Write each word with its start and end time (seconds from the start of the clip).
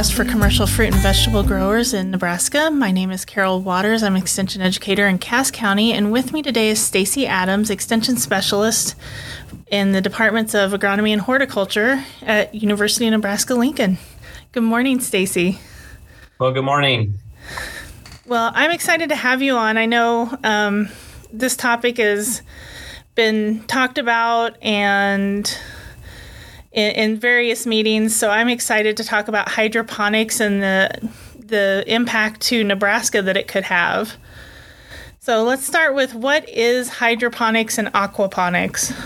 podcast 0.00 0.14
for 0.14 0.24
commercial 0.24 0.66
fruit 0.66 0.92
and 0.94 1.02
vegetable 1.02 1.42
growers 1.42 1.92
in 1.92 2.10
Nebraska. 2.10 2.70
My 2.70 2.90
name 2.90 3.10
is 3.10 3.26
Carol 3.26 3.60
Waters. 3.60 4.02
I'm 4.02 4.16
extension 4.16 4.62
educator 4.62 5.06
in 5.06 5.18
Cass 5.18 5.50
County, 5.50 5.92
and 5.92 6.10
with 6.10 6.32
me 6.32 6.42
today 6.42 6.70
is 6.70 6.80
Stacy 6.80 7.26
Adams, 7.26 7.68
extension 7.68 8.16
specialist 8.16 8.94
in 9.70 9.92
the 9.92 10.00
departments 10.00 10.54
of 10.54 10.72
agronomy 10.72 11.10
and 11.10 11.20
horticulture 11.20 12.02
at 12.22 12.54
University 12.54 13.06
of 13.08 13.10
Nebraska 13.10 13.54
Lincoln. 13.54 13.98
Good 14.52 14.62
morning, 14.62 15.00
Stacy. 15.00 15.58
Well, 16.38 16.52
good 16.52 16.64
morning. 16.64 17.18
Well, 18.26 18.52
I'm 18.54 18.70
excited 18.70 19.10
to 19.10 19.16
have 19.16 19.42
you 19.42 19.56
on. 19.56 19.76
I 19.76 19.84
know 19.84 20.34
um, 20.42 20.88
this 21.30 21.56
topic 21.56 21.98
has 21.98 22.40
been 23.14 23.64
talked 23.64 23.98
about 23.98 24.56
and 24.62 25.58
in, 26.72 26.90
in, 26.92 27.16
various 27.18 27.66
meetings. 27.66 28.14
So 28.14 28.30
I'm 28.30 28.48
excited 28.48 28.96
to 28.98 29.04
talk 29.04 29.28
about 29.28 29.48
hydroponics 29.48 30.40
and 30.40 30.62
the 30.62 31.10
the 31.38 31.84
impact 31.86 32.40
to 32.42 32.62
Nebraska 32.62 33.22
that 33.22 33.36
it 33.36 33.48
could 33.48 33.64
have. 33.64 34.16
So 35.18 35.42
let's 35.42 35.66
start 35.66 35.94
with 35.94 36.14
what 36.14 36.48
is 36.48 36.88
hydroponics 36.88 37.76
and 37.76 37.88
aquaponics? 37.88 38.96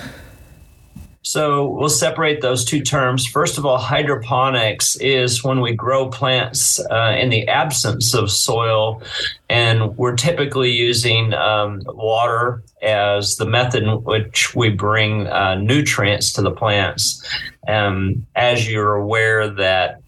So 1.26 1.68
we'll 1.68 1.88
separate 1.88 2.42
those 2.42 2.66
two 2.66 2.82
terms. 2.82 3.26
First 3.26 3.56
of 3.56 3.64
all, 3.64 3.78
hydroponics 3.78 4.94
is 4.96 5.42
when 5.42 5.62
we 5.62 5.72
grow 5.72 6.10
plants 6.10 6.78
uh, 6.90 7.16
in 7.18 7.30
the 7.30 7.48
absence 7.48 8.12
of 8.12 8.30
soil, 8.30 9.02
and 9.48 9.96
we're 9.96 10.16
typically 10.16 10.70
using 10.70 11.32
um, 11.32 11.80
water 11.86 12.62
as 12.82 13.36
the 13.36 13.46
method 13.46 13.84
in 13.84 14.04
which 14.04 14.54
we 14.54 14.68
bring 14.68 15.26
uh, 15.26 15.54
nutrients 15.54 16.30
to 16.34 16.42
the 16.42 16.50
plants. 16.50 17.26
Um, 17.68 18.26
as 18.34 18.68
you're 18.68 18.94
aware 18.94 19.48
that 19.48 20.00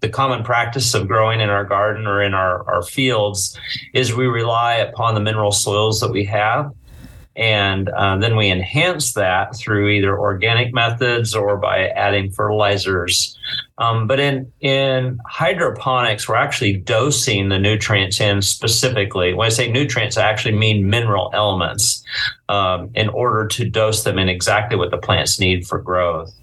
the 0.00 0.08
common 0.08 0.44
practice 0.44 0.94
of 0.94 1.08
growing 1.08 1.40
in 1.40 1.50
our 1.50 1.64
garden 1.64 2.06
or 2.06 2.22
in 2.22 2.34
our, 2.34 2.68
our 2.70 2.82
fields 2.82 3.58
is 3.94 4.14
we 4.14 4.26
rely 4.26 4.74
upon 4.74 5.14
the 5.14 5.20
mineral 5.20 5.50
soils 5.50 6.00
that 6.00 6.12
we 6.12 6.24
have 6.24 6.72
and 7.38 7.88
uh, 7.90 8.16
then 8.16 8.34
we 8.34 8.50
enhance 8.50 9.12
that 9.12 9.54
through 9.54 9.88
either 9.90 10.18
organic 10.18 10.74
methods 10.74 11.36
or 11.36 11.56
by 11.56 11.86
adding 11.90 12.32
fertilizers. 12.32 13.38
Um, 13.78 14.08
but 14.08 14.18
in 14.18 14.52
in 14.60 15.20
hydroponics, 15.24 16.28
we're 16.28 16.34
actually 16.34 16.78
dosing 16.78 17.48
the 17.48 17.58
nutrients 17.60 18.20
in 18.20 18.42
specifically. 18.42 19.34
When 19.34 19.46
I 19.46 19.50
say 19.50 19.70
nutrients, 19.70 20.16
I 20.16 20.28
actually 20.28 20.56
mean 20.56 20.90
mineral 20.90 21.30
elements 21.32 22.02
um, 22.48 22.90
in 22.94 23.08
order 23.08 23.46
to 23.46 23.64
dose 23.70 24.02
them 24.02 24.18
in 24.18 24.28
exactly 24.28 24.76
what 24.76 24.90
the 24.90 24.98
plants 24.98 25.38
need 25.38 25.64
for 25.64 25.78
growth. 25.78 26.34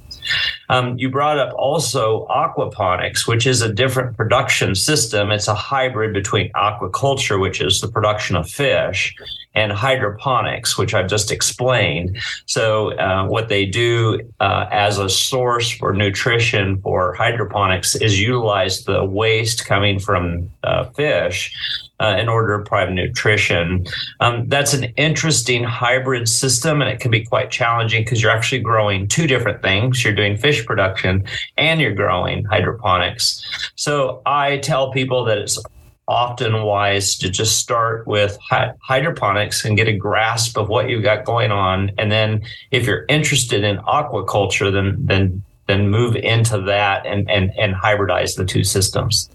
Um, 0.70 0.98
you 0.98 1.10
brought 1.10 1.38
up 1.38 1.54
also 1.58 2.28
aquaponics, 2.28 3.28
which 3.28 3.46
is 3.46 3.62
a 3.62 3.72
different 3.72 4.18
production 4.18 4.76
system. 4.76 5.32
It's 5.32 5.48
a 5.48 5.56
hybrid 5.56 6.14
between 6.14 6.52
aquaculture, 6.54 7.40
which 7.40 7.62
is 7.62 7.82
the 7.82 7.88
production 7.88 8.36
of 8.36 8.50
fish, 8.50 9.16
and 9.54 9.72
hydroponics, 9.72 10.78
which 10.78 10.94
I've 10.94 11.08
just 11.08 11.32
explained. 11.32 12.18
So, 12.46 12.92
uh, 12.98 13.26
what 13.28 13.48
they 13.50 13.66
do 13.66 14.20
uh, 14.40 14.66
as 14.72 14.98
a 14.98 15.10
source 15.10 15.72
for 15.72 15.94
nutrition 15.94 16.82
for 16.82 17.14
hydroponics 17.14 17.96
is 17.96 18.20
utilize 18.20 18.84
the 18.84 19.06
waste 19.06 19.66
coming 19.66 20.00
from 20.00 20.50
uh, 20.64 20.86
fish 20.92 21.54
uh, 22.00 22.18
in 22.20 22.28
order 22.28 22.58
to 22.58 22.64
provide 22.64 22.94
nutrition. 22.94 23.86
Um, 24.20 24.48
that's 24.48 24.74
an 24.74 24.86
interesting 24.98 25.64
hybrid 25.64 26.28
system, 26.28 26.82
and 26.82 26.90
it 26.90 27.00
can 27.00 27.12
be 27.12 27.24
quite 27.24 27.52
challenging 27.52 28.04
because 28.04 28.22
you're 28.22 28.32
actually 28.32 28.62
growing 28.62 29.08
two 29.08 29.28
different 29.28 29.62
things. 29.62 30.04
You're 30.04 30.16
doing 30.16 30.38
fish 30.38 30.66
production 30.66 31.24
and 31.58 31.80
you're 31.80 31.94
growing 31.94 32.46
hydroponics. 32.46 33.72
So 33.76 34.22
I 34.26 34.58
tell 34.58 34.92
people 34.92 35.26
that 35.26 35.38
it's 35.38 35.60
often 36.08 36.64
wise 36.64 37.16
to 37.18 37.30
just 37.30 37.58
start 37.58 38.06
with 38.06 38.38
hydroponics 38.82 39.66
and 39.66 39.76
get 39.76 39.88
a 39.88 39.94
grasp 39.94 40.58
of 40.58 40.70
what 40.70 40.88
you've 40.88 41.04
got 41.04 41.26
going 41.26 41.52
on 41.52 41.92
and 41.98 42.12
then 42.12 42.44
if 42.70 42.86
you're 42.86 43.06
interested 43.10 43.64
in 43.64 43.78
aquaculture 43.78 44.72
then 44.72 44.96
then 45.00 45.44
then 45.68 45.90
move 45.90 46.16
into 46.16 46.62
that 46.62 47.04
and 47.08 47.28
and, 47.30 47.52
and 47.58 47.74
hybridize 47.74 48.36
the 48.36 48.46
two 48.46 48.64
systems 48.64 49.30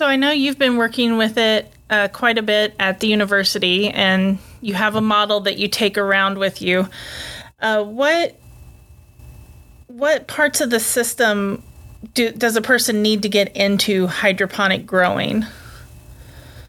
so 0.00 0.06
I 0.06 0.16
know 0.16 0.30
you've 0.30 0.58
been 0.58 0.78
working 0.78 1.18
with 1.18 1.36
it 1.36 1.70
uh, 1.90 2.08
quite 2.08 2.38
a 2.38 2.42
bit 2.42 2.74
at 2.78 3.00
the 3.00 3.06
university, 3.06 3.90
and 3.90 4.38
you 4.62 4.72
have 4.72 4.96
a 4.96 5.02
model 5.02 5.40
that 5.40 5.58
you 5.58 5.68
take 5.68 5.98
around 5.98 6.38
with 6.38 6.62
you. 6.62 6.88
Uh, 7.60 7.84
what 7.84 8.40
what 9.88 10.26
parts 10.26 10.62
of 10.62 10.70
the 10.70 10.80
system 10.80 11.62
do, 12.14 12.32
does 12.32 12.56
a 12.56 12.62
person 12.62 13.02
need 13.02 13.24
to 13.24 13.28
get 13.28 13.54
into 13.54 14.06
hydroponic 14.06 14.86
growing? 14.86 15.44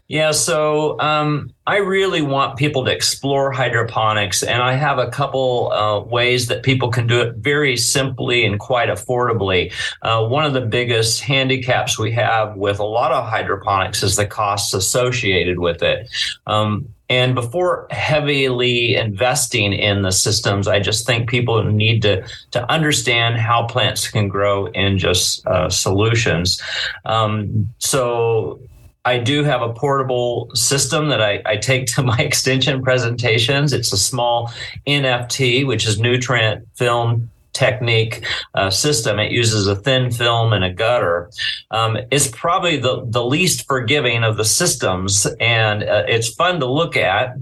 Yeah, 0.08 0.32
so 0.32 1.00
um, 1.00 1.54
I 1.66 1.78
really 1.78 2.20
want 2.20 2.58
people 2.58 2.84
to 2.84 2.90
explore 2.90 3.50
hydroponics, 3.50 4.42
and 4.42 4.62
I 4.62 4.74
have 4.74 4.98
a 4.98 5.08
couple 5.08 5.72
uh, 5.72 6.00
ways 6.00 6.48
that 6.48 6.62
people 6.64 6.90
can 6.90 7.06
do 7.06 7.22
it 7.22 7.36
very 7.36 7.76
simply 7.78 8.44
and 8.44 8.58
quite 8.58 8.90
affordably. 8.90 9.72
Uh, 10.02 10.26
one 10.26 10.44
of 10.44 10.52
the 10.52 10.60
biggest 10.60 11.22
handicaps 11.22 11.98
we 11.98 12.12
have 12.12 12.56
with 12.56 12.78
a 12.78 12.84
lot 12.84 13.12
of 13.12 13.24
hydroponics 13.24 14.02
is 14.02 14.16
the 14.16 14.26
costs 14.26 14.74
associated 14.74 15.60
with 15.60 15.82
it. 15.82 16.10
Um, 16.46 16.88
and 17.08 17.34
before 17.34 17.86
heavily 17.90 18.96
investing 18.96 19.72
in 19.72 20.02
the 20.02 20.12
systems, 20.12 20.66
I 20.66 20.80
just 20.80 21.06
think 21.06 21.28
people 21.28 21.62
need 21.62 22.02
to 22.02 22.26
to 22.52 22.70
understand 22.70 23.36
how 23.36 23.66
plants 23.66 24.10
can 24.10 24.28
grow 24.28 24.66
in 24.66 24.98
just 24.98 25.46
uh, 25.46 25.68
solutions. 25.68 26.60
Um, 27.04 27.68
so 27.78 28.60
I 29.04 29.18
do 29.18 29.42
have 29.42 29.62
a 29.62 29.72
portable 29.72 30.50
system 30.54 31.08
that 31.08 31.20
I, 31.20 31.42
I, 31.44 31.56
take 31.56 31.86
to 31.94 32.02
my 32.12 32.18
extension 32.18 32.82
presentations. 32.82 33.72
It's 33.72 33.92
a 33.92 33.98
small 33.98 34.52
NFT, 34.86 35.66
which 35.66 35.86
is 35.86 35.98
nutrient 35.98 36.66
film 36.74 37.30
technique 37.52 38.24
uh, 38.54 38.70
system. 38.70 39.18
It 39.18 39.30
uses 39.30 39.66
a 39.66 39.76
thin 39.76 40.10
film 40.10 40.52
and 40.52 40.64
a 40.64 40.72
gutter. 40.72 41.30
Um, 41.70 41.98
it's 42.10 42.28
probably 42.28 42.78
the, 42.78 43.04
the 43.06 43.24
least 43.24 43.66
forgiving 43.66 44.24
of 44.24 44.36
the 44.36 44.44
systems, 44.44 45.26
and 45.38 45.82
uh, 45.82 46.04
it's 46.08 46.34
fun 46.34 46.60
to 46.60 46.66
look 46.66 46.96
at. 46.96 47.36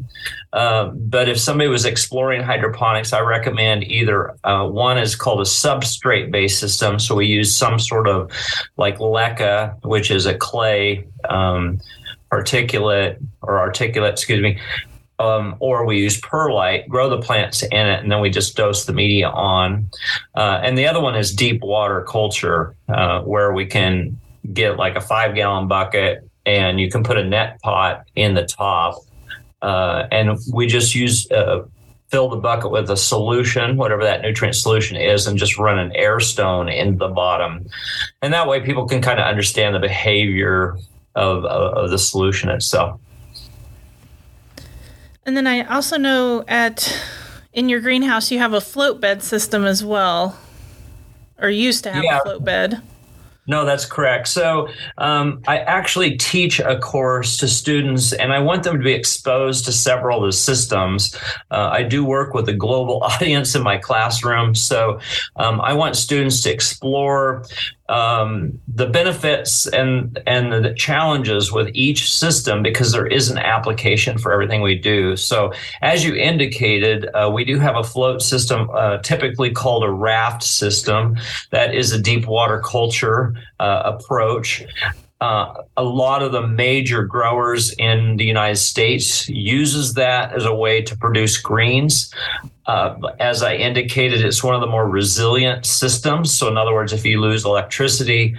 Uh, 0.52 0.86
but 0.86 1.28
if 1.28 1.38
somebody 1.38 1.68
was 1.68 1.84
exploring 1.84 2.42
hydroponics, 2.42 3.12
I 3.12 3.20
recommend 3.20 3.84
either 3.84 4.34
uh, 4.44 4.66
one 4.66 4.98
is 4.98 5.14
called 5.14 5.40
a 5.40 5.44
substrate 5.44 6.30
based 6.30 6.58
system. 6.58 6.98
So 6.98 7.14
we 7.14 7.26
use 7.26 7.56
some 7.56 7.78
sort 7.78 8.08
of 8.08 8.30
like 8.76 8.98
leca, 8.98 9.82
which 9.84 10.10
is 10.10 10.26
a 10.26 10.34
clay 10.34 11.06
um, 11.28 11.80
particulate 12.32 13.18
or 13.42 13.58
articulate, 13.58 14.12
excuse 14.12 14.42
me, 14.42 14.58
um, 15.20 15.54
or 15.60 15.84
we 15.84 15.98
use 15.98 16.20
perlite, 16.20 16.88
grow 16.88 17.08
the 17.08 17.20
plants 17.20 17.62
in 17.62 17.86
it, 17.86 18.02
and 18.02 18.10
then 18.10 18.20
we 18.20 18.30
just 18.30 18.56
dose 18.56 18.86
the 18.86 18.92
media 18.92 19.28
on. 19.28 19.88
Uh, 20.34 20.60
and 20.62 20.76
the 20.76 20.86
other 20.86 21.00
one 21.00 21.14
is 21.14 21.32
deep 21.32 21.62
water 21.62 22.02
culture, 22.08 22.74
uh, 22.88 23.20
where 23.20 23.52
we 23.52 23.66
can 23.66 24.18
get 24.52 24.76
like 24.76 24.96
a 24.96 25.00
five 25.00 25.34
gallon 25.34 25.68
bucket 25.68 26.26
and 26.46 26.80
you 26.80 26.90
can 26.90 27.02
put 27.02 27.18
a 27.18 27.24
net 27.24 27.60
pot 27.60 28.04
in 28.16 28.34
the 28.34 28.44
top. 28.44 28.96
Uh, 29.62 30.06
and 30.10 30.38
we 30.52 30.66
just 30.66 30.94
use 30.94 31.30
uh, 31.30 31.64
fill 32.10 32.28
the 32.28 32.36
bucket 32.36 32.70
with 32.70 32.90
a 32.90 32.96
solution, 32.96 33.76
whatever 33.76 34.02
that 34.02 34.22
nutrient 34.22 34.56
solution 34.56 34.96
is, 34.96 35.26
and 35.26 35.38
just 35.38 35.58
run 35.58 35.78
an 35.78 35.94
air 35.94 36.18
stone 36.18 36.68
in 36.68 36.98
the 36.98 37.08
bottom. 37.08 37.66
And 38.20 38.32
that 38.32 38.48
way 38.48 38.60
people 38.60 38.86
can 38.86 39.00
kind 39.00 39.20
of 39.20 39.26
understand 39.26 39.74
the 39.74 39.80
behavior 39.80 40.76
of, 41.14 41.44
of, 41.44 41.74
of 41.74 41.90
the 41.90 41.98
solution 41.98 42.48
itself. 42.48 43.00
And 45.24 45.36
then 45.36 45.46
I 45.46 45.62
also 45.62 45.96
know 45.96 46.44
at 46.48 47.00
in 47.52 47.68
your 47.68 47.80
greenhouse 47.80 48.30
you 48.30 48.38
have 48.38 48.52
a 48.52 48.60
float 48.60 49.00
bed 49.00 49.22
system 49.22 49.64
as 49.64 49.84
well, 49.84 50.36
or 51.38 51.48
used 51.48 51.84
to 51.84 51.92
have 51.92 52.02
yeah. 52.02 52.18
a 52.18 52.22
float 52.22 52.44
bed. 52.44 52.82
No, 53.46 53.64
that's 53.64 53.84
correct. 53.84 54.28
So 54.28 54.68
um, 54.98 55.42
I 55.48 55.58
actually 55.58 56.16
teach 56.16 56.60
a 56.60 56.78
course 56.78 57.36
to 57.38 57.48
students, 57.48 58.12
and 58.12 58.32
I 58.32 58.38
want 58.38 58.62
them 58.62 58.76
to 58.78 58.84
be 58.84 58.92
exposed 58.92 59.64
to 59.64 59.72
several 59.72 60.18
of 60.18 60.28
the 60.28 60.32
systems. 60.32 61.16
Uh, 61.50 61.68
I 61.72 61.82
do 61.82 62.04
work 62.04 62.34
with 62.34 62.48
a 62.48 62.52
global 62.52 63.02
audience 63.02 63.54
in 63.54 63.62
my 63.62 63.78
classroom, 63.78 64.54
so 64.54 65.00
um, 65.36 65.60
I 65.60 65.72
want 65.72 65.96
students 65.96 66.42
to 66.42 66.52
explore 66.52 67.44
um, 67.90 68.58
the 68.72 68.86
benefits 68.86 69.66
and 69.66 70.18
and 70.26 70.52
the 70.52 70.72
challenges 70.74 71.52
with 71.52 71.68
each 71.74 72.10
system 72.10 72.62
because 72.62 72.92
there 72.92 73.06
is 73.06 73.30
an 73.30 73.38
application 73.38 74.16
for 74.16 74.32
everything 74.32 74.62
we 74.62 74.76
do. 74.76 75.16
So 75.16 75.52
as 75.82 76.04
you 76.04 76.14
indicated, 76.14 77.08
uh, 77.14 77.30
we 77.34 77.44
do 77.44 77.58
have 77.58 77.76
a 77.76 77.82
float 77.82 78.22
system, 78.22 78.70
uh, 78.72 78.98
typically 78.98 79.50
called 79.50 79.82
a 79.82 79.90
raft 79.90 80.44
system. 80.44 81.16
That 81.50 81.74
is 81.74 81.92
a 81.92 82.00
deep 82.00 82.26
water 82.26 82.62
culture 82.64 83.34
uh, 83.58 83.82
approach. 83.84 84.64
Uh, 85.20 85.52
a 85.76 85.84
lot 85.84 86.22
of 86.22 86.32
the 86.32 86.46
major 86.46 87.02
growers 87.02 87.74
in 87.74 88.16
the 88.16 88.24
United 88.24 88.56
States 88.56 89.28
uses 89.28 89.92
that 89.94 90.32
as 90.32 90.46
a 90.46 90.54
way 90.54 90.80
to 90.80 90.96
produce 90.96 91.36
greens. 91.38 92.10
Uh, 92.66 92.96
as 93.18 93.42
I 93.42 93.54
indicated, 93.54 94.24
it's 94.24 94.44
one 94.44 94.54
of 94.54 94.60
the 94.60 94.66
more 94.66 94.88
resilient 94.88 95.66
systems. 95.66 96.36
So, 96.36 96.48
in 96.48 96.56
other 96.56 96.74
words, 96.74 96.92
if 96.92 97.04
you 97.04 97.20
lose 97.20 97.44
electricity, 97.44 98.36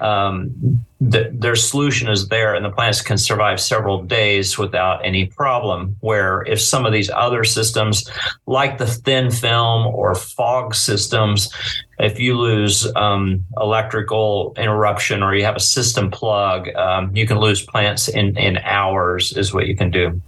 um, 0.00 0.84
the, 1.00 1.30
their 1.32 1.56
solution 1.56 2.08
is 2.08 2.28
there, 2.28 2.54
and 2.54 2.64
the 2.64 2.70
plants 2.70 3.00
can 3.00 3.18
survive 3.18 3.60
several 3.60 4.02
days 4.02 4.56
without 4.58 5.04
any 5.04 5.26
problem. 5.26 5.96
Where 6.00 6.42
if 6.42 6.60
some 6.60 6.86
of 6.86 6.92
these 6.92 7.10
other 7.10 7.44
systems, 7.44 8.08
like 8.46 8.78
the 8.78 8.86
thin 8.86 9.30
film 9.30 9.86
or 9.86 10.14
fog 10.14 10.74
systems, 10.74 11.52
if 11.98 12.18
you 12.18 12.38
lose 12.38 12.86
um, 12.94 13.44
electrical 13.60 14.54
interruption 14.56 15.22
or 15.22 15.34
you 15.34 15.44
have 15.44 15.56
a 15.56 15.60
system 15.60 16.10
plug, 16.10 16.68
um, 16.74 17.14
you 17.14 17.26
can 17.26 17.38
lose 17.38 17.62
plants 17.62 18.08
in, 18.08 18.36
in 18.36 18.58
hours, 18.58 19.36
is 19.36 19.54
what 19.54 19.66
you 19.66 19.76
can 19.76 19.90
do. 19.90 20.20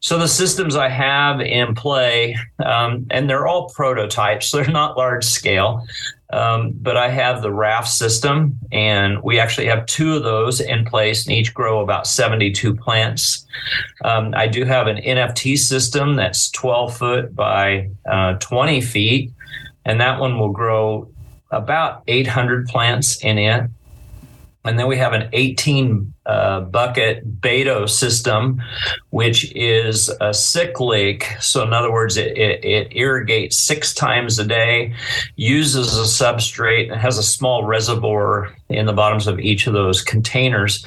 So 0.00 0.18
the 0.18 0.28
systems 0.28 0.76
I 0.76 0.88
have 0.88 1.40
in 1.40 1.74
play, 1.74 2.36
um, 2.78 3.06
and 3.10 3.28
they're 3.28 3.46
all 3.46 3.68
prototypes, 3.70 4.50
they're 4.52 4.68
not 4.68 4.96
large 4.96 5.24
scale. 5.24 5.84
Um, 6.30 6.74
but 6.74 6.98
I 6.98 7.08
have 7.08 7.40
the 7.40 7.50
raft 7.50 7.88
system, 7.88 8.58
and 8.70 9.22
we 9.22 9.40
actually 9.40 9.66
have 9.68 9.86
two 9.86 10.14
of 10.14 10.24
those 10.24 10.60
in 10.60 10.84
place, 10.84 11.26
and 11.26 11.34
each 11.34 11.54
grow 11.54 11.80
about 11.80 12.06
72 12.06 12.74
plants. 12.74 13.46
Um, 14.04 14.34
I 14.36 14.46
do 14.46 14.64
have 14.66 14.88
an 14.88 14.98
NFT 14.98 15.56
system 15.56 16.16
that's 16.16 16.50
12 16.50 16.96
foot 16.98 17.34
by 17.34 17.88
uh, 18.06 18.34
20 18.34 18.82
feet, 18.82 19.32
and 19.86 19.98
that 20.02 20.20
one 20.20 20.38
will 20.38 20.52
grow 20.52 21.08
about 21.50 22.02
800 22.08 22.66
plants 22.66 23.24
in 23.24 23.38
it. 23.38 23.70
And 24.68 24.78
then 24.78 24.86
we 24.86 24.98
have 24.98 25.14
an 25.14 25.30
18 25.32 26.12
uh, 26.26 26.60
bucket 26.60 27.40
Bato 27.40 27.88
system, 27.88 28.60
which 29.08 29.50
is 29.56 30.10
a 30.20 30.34
cyclic. 30.34 31.24
So, 31.40 31.62
in 31.62 31.72
other 31.72 31.90
words, 31.90 32.18
it, 32.18 32.36
it, 32.36 32.62
it, 32.62 32.88
irrigates 32.94 33.56
six 33.56 33.94
times 33.94 34.38
a 34.38 34.44
day, 34.44 34.92
uses 35.36 35.96
a 35.96 36.02
substrate, 36.02 36.92
and 36.92 37.00
has 37.00 37.16
a 37.16 37.22
small 37.22 37.64
reservoir 37.64 38.54
in 38.68 38.84
the 38.84 38.92
bottoms 38.92 39.26
of 39.26 39.40
each 39.40 39.66
of 39.66 39.72
those 39.72 40.02
containers. 40.02 40.84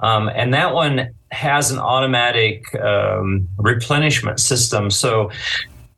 Um, 0.00 0.28
and 0.28 0.52
that 0.52 0.74
one 0.74 1.14
has 1.30 1.70
an 1.70 1.78
automatic 1.78 2.62
um, 2.74 3.48
replenishment 3.56 4.38
system. 4.38 4.90
So, 4.90 5.30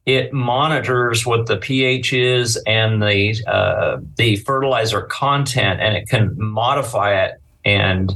it 0.07 0.33
monitors 0.33 1.27
what 1.27 1.47
the 1.47 1.57
pH 1.57 2.13
is 2.13 2.57
and 2.67 3.03
the 3.03 3.37
uh, 3.47 3.99
the 4.17 4.37
fertilizer 4.37 5.03
content, 5.03 5.81
and 5.81 5.97
it 5.97 6.09
can 6.09 6.35
modify 6.39 7.25
it 7.25 7.41
and 7.65 8.13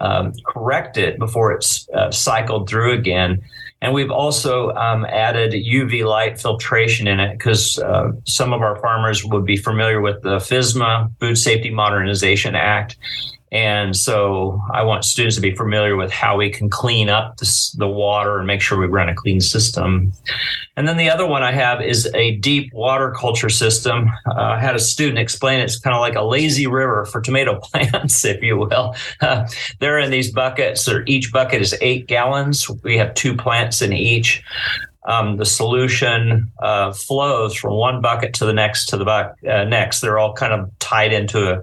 um, 0.00 0.32
correct 0.46 0.96
it 0.96 1.18
before 1.18 1.52
it's 1.52 1.88
uh, 1.90 2.10
cycled 2.10 2.68
through 2.68 2.92
again. 2.92 3.40
And 3.80 3.94
we've 3.94 4.10
also 4.10 4.70
um, 4.72 5.04
added 5.04 5.52
UV 5.52 6.04
light 6.04 6.40
filtration 6.40 7.06
in 7.06 7.20
it 7.20 7.38
because 7.38 7.78
uh, 7.78 8.10
some 8.24 8.52
of 8.52 8.60
our 8.60 8.80
farmers 8.80 9.24
would 9.24 9.44
be 9.44 9.56
familiar 9.56 10.00
with 10.00 10.20
the 10.22 10.38
FSMA 10.38 11.12
Food 11.20 11.38
Safety 11.38 11.70
Modernization 11.70 12.56
Act. 12.56 12.96
And 13.50 13.96
so 13.96 14.60
I 14.72 14.82
want 14.82 15.04
students 15.04 15.36
to 15.36 15.42
be 15.42 15.54
familiar 15.54 15.96
with 15.96 16.10
how 16.10 16.36
we 16.36 16.50
can 16.50 16.68
clean 16.68 17.08
up 17.08 17.38
this, 17.38 17.72
the 17.72 17.88
water 17.88 18.38
and 18.38 18.46
make 18.46 18.60
sure 18.60 18.78
we 18.78 18.86
run 18.86 19.08
a 19.08 19.14
clean 19.14 19.40
system. 19.40 20.12
And 20.76 20.86
then 20.86 20.98
the 20.98 21.08
other 21.08 21.26
one 21.26 21.42
I 21.42 21.52
have 21.52 21.80
is 21.80 22.10
a 22.14 22.36
deep 22.36 22.72
water 22.74 23.10
culture 23.10 23.48
system. 23.48 24.10
Uh, 24.26 24.34
I 24.40 24.60
had 24.60 24.76
a 24.76 24.78
student 24.78 25.18
explain 25.18 25.60
it's 25.60 25.78
kind 25.78 25.94
of 25.94 26.00
like 26.00 26.14
a 26.14 26.22
lazy 26.22 26.66
river 26.66 27.06
for 27.06 27.20
tomato 27.20 27.58
plants, 27.62 28.24
if 28.24 28.42
you 28.42 28.58
will. 28.58 28.94
Uh, 29.20 29.48
they're 29.80 29.98
in 29.98 30.10
these 30.10 30.30
buckets. 30.30 30.88
Or 30.88 31.04
each 31.06 31.32
bucket 31.32 31.62
is 31.62 31.74
eight 31.80 32.06
gallons. 32.06 32.68
We 32.82 32.98
have 32.98 33.14
two 33.14 33.34
plants 33.34 33.80
in 33.80 33.92
each. 33.92 34.42
Um, 35.06 35.38
the 35.38 35.46
solution 35.46 36.52
uh, 36.60 36.92
flows 36.92 37.56
from 37.56 37.74
one 37.74 38.02
bucket 38.02 38.34
to 38.34 38.44
the 38.44 38.52
next 38.52 38.86
to 38.90 38.98
the 38.98 39.06
uh, 39.06 39.64
next. 39.64 40.00
They're 40.00 40.18
all 40.18 40.34
kind 40.34 40.52
of 40.52 40.70
tied 40.80 41.14
into 41.14 41.50
a 41.50 41.62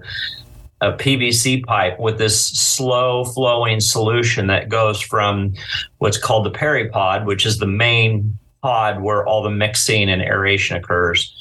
a 0.80 0.92
PVC 0.92 1.64
pipe 1.64 1.98
with 1.98 2.18
this 2.18 2.40
slow 2.40 3.24
flowing 3.24 3.80
solution 3.80 4.46
that 4.48 4.68
goes 4.68 5.00
from 5.00 5.54
what's 5.98 6.18
called 6.18 6.44
the 6.44 6.50
peripod, 6.50 7.24
which 7.24 7.46
is 7.46 7.58
the 7.58 7.66
main 7.66 8.38
pod 8.62 9.00
where 9.00 9.26
all 9.26 9.42
the 9.42 9.50
mixing 9.50 10.10
and 10.10 10.20
aeration 10.20 10.76
occurs. 10.76 11.32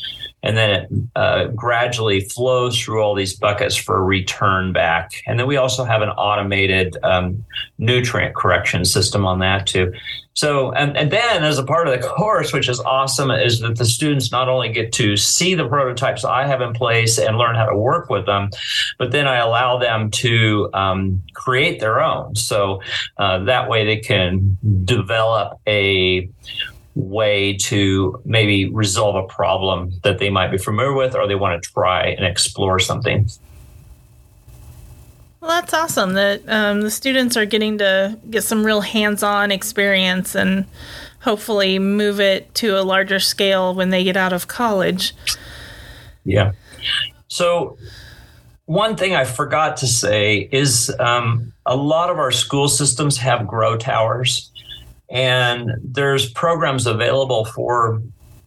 And 0.46 0.56
then 0.56 0.70
it 0.70 0.90
uh, 1.16 1.48
gradually 1.48 2.22
flows 2.22 2.80
through 2.80 3.02
all 3.02 3.16
these 3.16 3.34
buckets 3.34 3.76
for 3.76 4.04
return 4.04 4.72
back. 4.72 5.12
And 5.28 5.40
then 5.40 5.48
we 5.48 5.58
also 5.58 5.84
have 5.84 6.02
an 6.02 6.10
automated 6.10 6.98
um, 7.04 7.44
nutrient 7.78 8.36
correction 8.36 8.86
system 8.86 9.26
on 9.26 9.40
that 9.40 9.68
too. 9.68 9.92
So, 10.36 10.74
and, 10.74 10.98
and 10.98 11.12
then 11.12 11.46
as 11.46 11.58
a 11.58 11.64
part 11.64 11.88
of 11.88 12.00
the 12.00 12.06
course, 12.06 12.52
which 12.52 12.68
is 12.68 12.82
awesome, 12.82 13.32
is 13.32 13.62
that 13.62 13.78
the 13.78 13.86
students 13.86 14.34
not 14.34 14.50
only 14.50 14.70
get 14.70 14.92
to 14.94 15.16
see 15.16 15.56
the 15.56 15.68
prototypes 15.68 16.26
I 16.26 16.46
have 16.46 16.62
in 16.62 16.74
place 16.74 17.18
and 17.18 17.38
learn 17.38 17.56
how 17.56 17.66
to 17.66 17.78
work 17.78 18.10
with 18.10 18.26
them, 18.26 18.50
but 19.00 19.12
then 19.12 19.28
I 19.28 19.38
allow 19.38 19.80
them 19.80 20.12
to 20.12 20.70
um, 20.74 21.24
create 21.34 21.80
their 21.80 22.02
own. 22.02 22.36
So 22.36 22.82
uh, 23.18 23.46
that 23.46 23.70
way 23.70 23.86
they 23.86 23.98
can 23.98 24.58
develop 24.84 25.60
a 25.66 26.30
way 26.96 27.54
to 27.58 28.22
maybe 28.26 28.70
resolve 28.70 29.16
a 29.16 29.28
problem 29.28 29.92
that 30.04 30.18
they 30.18 30.30
might 30.30 30.50
be 30.50 30.58
familiar 30.58 30.94
with 30.94 31.14
or 31.14 31.28
they 31.28 31.36
want 31.36 31.62
to 31.62 31.70
try 31.72 32.08
and 32.08 32.26
explore 32.26 32.80
something. 32.80 33.28
Well, 35.42 35.62
that's 35.62 35.74
awesome 35.74 36.14
that 36.14 36.42
um, 36.48 36.82
the 36.82 36.90
students 36.90 37.38
are 37.38 37.46
getting 37.46 37.78
to 37.78 38.18
get 38.30 38.44
some 38.44 38.66
real 38.66 38.82
hands 38.82 39.22
on 39.22 39.52
experience 39.52 40.34
and 40.34 40.66
hopefully 41.20 41.78
move 41.78 42.20
it 42.20 42.54
to 42.56 42.80
a 42.80 42.82
larger 42.82 43.20
scale 43.20 43.76
when 43.76 43.90
they 43.90 44.04
get 44.04 44.18
out 44.18 44.34
of 44.34 44.48
college. 44.48 45.14
Yeah. 46.24 46.54
So, 47.28 47.78
one 48.66 48.96
thing 48.96 49.14
I 49.14 49.26
forgot 49.26 49.78
to 49.78 49.88
say 49.88 50.50
is 50.52 50.92
um, 51.00 51.54
a 51.66 51.76
lot 51.76 52.10
of 52.10 52.18
our 52.18 52.32
school 52.32 52.68
systems 52.68 53.18
have 53.18 53.46
grow 53.46 53.78
towers, 53.78 54.52
and 55.10 55.72
there's 55.84 56.30
programs 56.32 56.88
available 56.88 57.46
for 57.46 58.02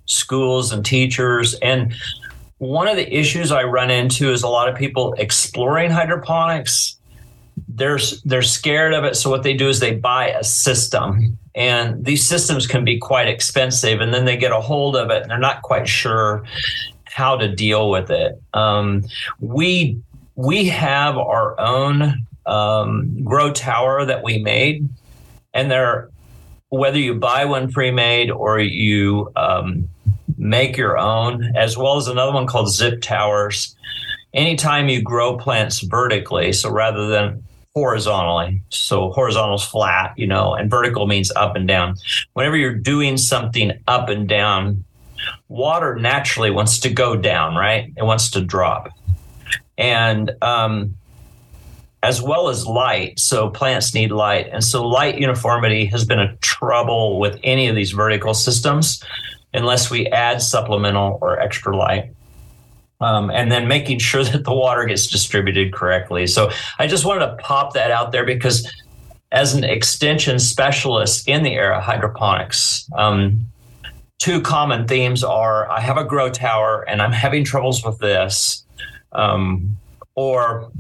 schools 0.07 0.73
and 0.73 0.85
teachers. 0.85 1.55
And 1.55 1.95
one 2.59 2.89
of 2.89 2.97
the 2.97 3.17
issues 3.17 3.53
I 3.53 3.63
run 3.65 3.91
into 3.91 4.33
is 4.33 4.43
a 4.43 4.49
lot 4.49 4.69
of 4.69 4.77
people 4.77 5.15
exploring 5.19 5.91
hydroponics. 5.91 6.97
They're 7.69 7.99
they're 8.25 8.43
scared 8.43 8.95
of 8.95 9.05
it, 9.05 9.17
so 9.17 9.31
what 9.31 9.43
they 9.43 9.55
do 9.55 9.69
is 9.69 9.81
they 9.81 9.95
buy 9.95 10.29
a 10.29 10.45
system, 10.45 11.39
and 11.55 12.05
these 12.05 12.27
systems 12.27 12.67
can 12.67 12.85
be 12.85 12.99
quite 12.99 13.29
expensive. 13.29 14.01
And 14.01 14.15
then 14.15 14.25
they 14.25 14.37
get 14.37 14.53
a 14.53 14.61
hold 14.61 14.97
of 14.97 15.11
it, 15.11 15.23
and 15.23 15.31
they're 15.31 15.39
not 15.39 15.63
quite 15.63 15.89
sure 15.89 16.45
how 17.05 17.37
to 17.37 17.49
deal 17.53 17.91
with 17.91 18.11
it. 18.11 18.41
Um, 18.55 19.05
we 19.41 20.01
we 20.37 20.67
have 20.69 21.19
our 21.19 21.59
own 21.59 22.27
um, 22.47 23.23
grow 23.25 23.53
tower 23.53 24.05
that 24.05 24.23
we 24.23 24.39
made, 24.39 24.89
and 25.53 25.71
they're 25.71 26.11
whether 26.71 26.99
you 26.99 27.15
buy 27.15 27.45
one 27.45 27.73
pre-made 27.73 28.31
or 28.31 28.61
you 28.61 29.33
um, 29.37 29.89
make 30.37 30.77
your 30.77 30.99
own, 30.99 31.57
as 31.57 31.77
well 31.77 31.97
as 31.97 32.09
another 32.09 32.33
one 32.33 32.47
called 32.47 32.71
Zip 32.71 33.01
Towers. 33.01 33.75
Anytime 34.35 34.89
you 34.89 35.03
grow 35.03 35.39
plants 35.39 35.81
vertically, 35.81 36.53
so 36.53 36.71
rather 36.71 37.07
than 37.07 37.43
horizontally, 37.75 38.61
so 38.69 39.11
horizontal 39.11 39.57
is 39.57 39.65
flat, 39.65 40.13
you 40.17 40.27
know, 40.27 40.55
and 40.55 40.71
vertical 40.71 41.07
means 41.07 41.31
up 41.33 41.57
and 41.57 41.67
down. 41.67 41.97
Whenever 42.35 42.57
you're 42.57 42.75
doing 42.75 43.17
something 43.17 43.73
up 43.87 44.09
and 44.09 44.29
down, 44.29 44.85
water 45.49 45.97
naturally 45.97 46.51
wants 46.51 46.79
to 46.81 46.91
go 46.91 47.17
down, 47.17 47.55
right? 47.55 47.93
It 47.97 48.05
wants 48.05 48.31
to 48.33 48.41
drop. 48.41 48.91
And 49.79 50.33
um, 50.43 50.97
as 52.03 52.23
well 52.23 52.49
as 52.49 52.67
light. 52.67 53.19
So 53.19 53.51
plants 53.51 53.95
need 53.95 54.13
light. 54.13 54.49
And 54.53 54.63
so 54.63 54.87
light 54.87 55.19
uniformity 55.19 55.87
has 55.87 56.05
been 56.05 56.21
a 56.21 56.37
trouble 56.37 57.19
with 57.19 57.39
any 57.43 57.69
of 57.69 57.75
these 57.75 57.93
vertical 57.93 58.35
systems 58.35 59.03
unless 59.53 59.91
we 59.91 60.07
add 60.09 60.41
supplemental 60.43 61.19
or 61.21 61.41
extra 61.41 61.77
light. 61.77 62.13
Um, 63.01 63.31
and 63.31 63.51
then 63.51 63.69
making 63.69 64.01
sure 64.01 64.25
that 64.33 64.45
the 64.45 64.55
water 64.55 64.85
gets 64.85 65.07
distributed 65.07 65.73
correctly. 65.73 66.27
So 66.27 66.51
I 66.79 66.87
just 66.87 67.05
wanted 67.05 67.27
to 67.27 67.37
pop 67.37 67.75
that 67.75 67.91
out 67.91 68.13
there 68.13 68.25
because 68.25 68.71
as 69.31 69.55
an 69.55 69.65
extension 69.65 70.39
specialist 70.39 71.29
in 71.29 71.43
the 71.43 71.59
of 71.59 71.83
hydroponics, 71.83 72.89
um, 72.97 73.47
two 74.19 74.41
common 74.41 74.87
themes 74.87 75.23
are 75.23 75.71
I 75.71 75.81
have 75.81 75.97
a 75.97 76.05
grow 76.05 76.31
tower 76.31 76.83
and 76.89 77.03
I'm 77.03 77.13
having 77.13 77.45
troubles 77.45 77.85
with 77.85 77.99
this, 77.99 78.65
um, 79.13 79.77
or 80.15 80.71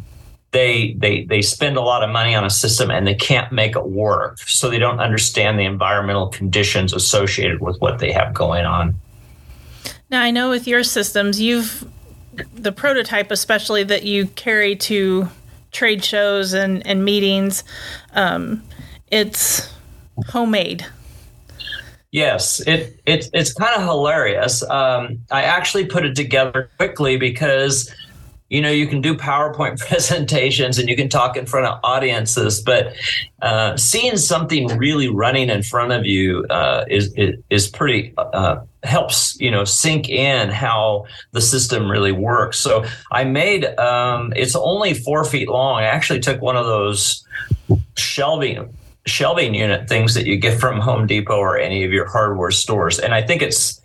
they 0.50 0.95
they 0.95 1.25
they 1.25 1.43
spend 1.43 1.76
a 1.76 1.81
lot 1.81 2.02
of 2.02 2.11
money 2.11 2.35
on 2.35 2.45
a 2.45 2.50
system 2.50 2.90
and 2.90 3.07
they 3.07 3.14
can't 3.14 3.52
make 3.52 3.76
it 3.76 3.87
work. 3.87 4.38
So 4.40 4.71
they 4.71 4.78
don't 4.78 5.00
understand 5.00 5.59
the 5.59 5.64
environmental 5.64 6.28
conditions 6.28 6.93
associated 6.93 7.61
with 7.61 7.78
what 7.81 7.99
they 7.99 8.12
have 8.12 8.35
going 8.35 8.64
on. 8.64 8.95
Now 10.11 10.23
i 10.23 10.31
know 10.31 10.49
with 10.49 10.67
your 10.67 10.83
systems 10.83 11.40
you've 11.40 11.87
the 12.55 12.73
prototype 12.73 13.31
especially 13.31 13.83
that 13.83 14.05
you 14.05 14.26
carry 14.28 14.75
to 14.76 15.28
trade 15.71 16.02
shows 16.02 16.55
and 16.55 16.87
and 16.87 17.05
meetings 17.05 17.62
um, 18.14 18.62
it's 19.11 19.73
homemade. 20.26 20.87
Yes, 22.11 22.61
it, 22.67 23.00
it 23.05 23.28
it's 23.35 23.52
kind 23.52 23.75
of 23.76 23.83
hilarious. 23.83 24.62
Um, 24.62 25.19
I 25.31 25.43
actually 25.43 25.87
put 25.87 26.07
it 26.07 26.17
together 26.17 26.71
quickly 26.78 27.19
because 27.19 27.95
you 28.49 28.62
know 28.62 28.71
you 28.71 28.87
can 28.87 29.00
do 29.00 29.14
powerpoint 29.14 29.78
presentations 29.88 30.78
and 30.78 30.88
you 30.88 30.97
can 30.97 31.09
talk 31.09 31.37
in 31.37 31.47
front 31.47 31.67
of 31.67 31.78
audiences 31.83 32.61
but 32.61 32.95
uh, 33.43 33.76
seeing 33.76 34.17
something 34.17 34.67
really 34.78 35.09
running 35.09 35.49
in 35.49 35.62
front 35.62 35.93
of 35.93 36.05
you 36.05 36.45
uh, 36.50 36.85
is, 36.88 37.14
is 37.50 37.69
pretty 37.69 38.12
uh, 38.17 38.61
helps 38.85 39.38
you 39.40 39.50
know 39.50 39.64
sink 39.64 40.09
in 40.09 40.49
how 40.49 41.05
the 41.33 41.40
system 41.40 41.90
really 41.90 42.12
works. 42.12 42.59
So 42.59 42.85
i 43.11 43.25
made 43.25 43.64
um, 43.78 44.33
it's 44.37 44.57
only 44.57 44.95
four 44.95 45.25
feet 45.25 45.49
long. 45.49 45.83
I 45.83 45.85
actually 45.85 46.21
took 46.21 46.40
one 46.40 46.57
of 46.57 46.67
those 46.67 47.25
shelving 47.97 48.75
shelving 49.07 49.55
unit 49.55 49.88
things 49.88 50.14
that 50.14 50.26
you 50.26 50.37
get 50.37 50.61
from 50.61 50.81
home 50.81 51.07
depot 51.07 51.38
or 51.38 51.59
any 51.59 51.85
of 51.85 51.93
your 51.93 52.07
hardware 52.07 52.50
stores. 52.50 52.99
And 52.99 53.14
i 53.14 53.23
think 53.23 53.43
it's 53.43 53.81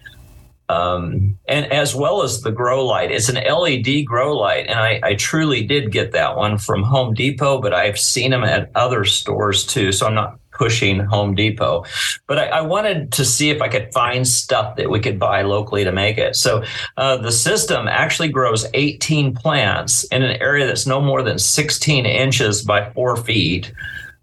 um, 0.70 1.38
and 1.48 1.72
as 1.72 1.93
well 1.93 2.24
as 2.24 2.41
the 2.41 2.51
grow 2.51 2.86
light. 2.86 3.12
It's 3.12 3.29
an 3.29 3.36
LED 3.36 4.05
grow 4.05 4.36
light, 4.36 4.67
and 4.67 4.79
I, 4.79 5.00
I, 5.03 5.15
truly 5.15 5.63
did 5.63 5.91
get 5.91 6.13
that 6.13 6.38
one 6.38 6.58
from 6.58 6.84
Home 6.84 7.13
Depot, 7.13 7.62
but 7.62 7.74
I've 7.74 8.00
seen 8.00 8.32
them 8.32 8.43
at 8.43 8.72
other 8.75 9.03
stores 9.03 9.65
too. 9.65 9.91
So 9.91 10.08
I'm 10.08 10.13
not 10.13 10.39
pushing 10.51 11.00
Home 11.00 11.36
Depot, 11.36 11.84
but 12.27 12.38
I, 12.38 12.46
I 12.46 12.62
wanted 12.62 13.12
to 13.13 13.25
see 13.25 13.50
if 13.50 13.62
I 13.62 13.67
could 13.67 13.91
find 13.93 14.27
stuff 14.27 14.75
that 14.77 14.89
we 14.89 15.00
could 15.00 15.20
buy 15.20 15.41
locally 15.41 15.84
to 15.84 15.91
make 15.91 16.17
it. 16.17 16.36
So 16.36 16.63
uh, 16.98 17.17
the 17.17 17.32
system 17.32 17.88
actually 17.88 18.29
grows 18.29 18.65
18 18.74 19.34
plants 19.36 20.03
in 20.05 20.24
an 20.24 20.41
area 20.41 20.65
that's 20.65 20.88
no 20.88 21.01
more 21.01 21.24
than 21.24 21.39
16 21.39 22.05
inches 22.05 22.62
by 22.62 22.89
four 22.91 23.17
feet. 23.17 23.74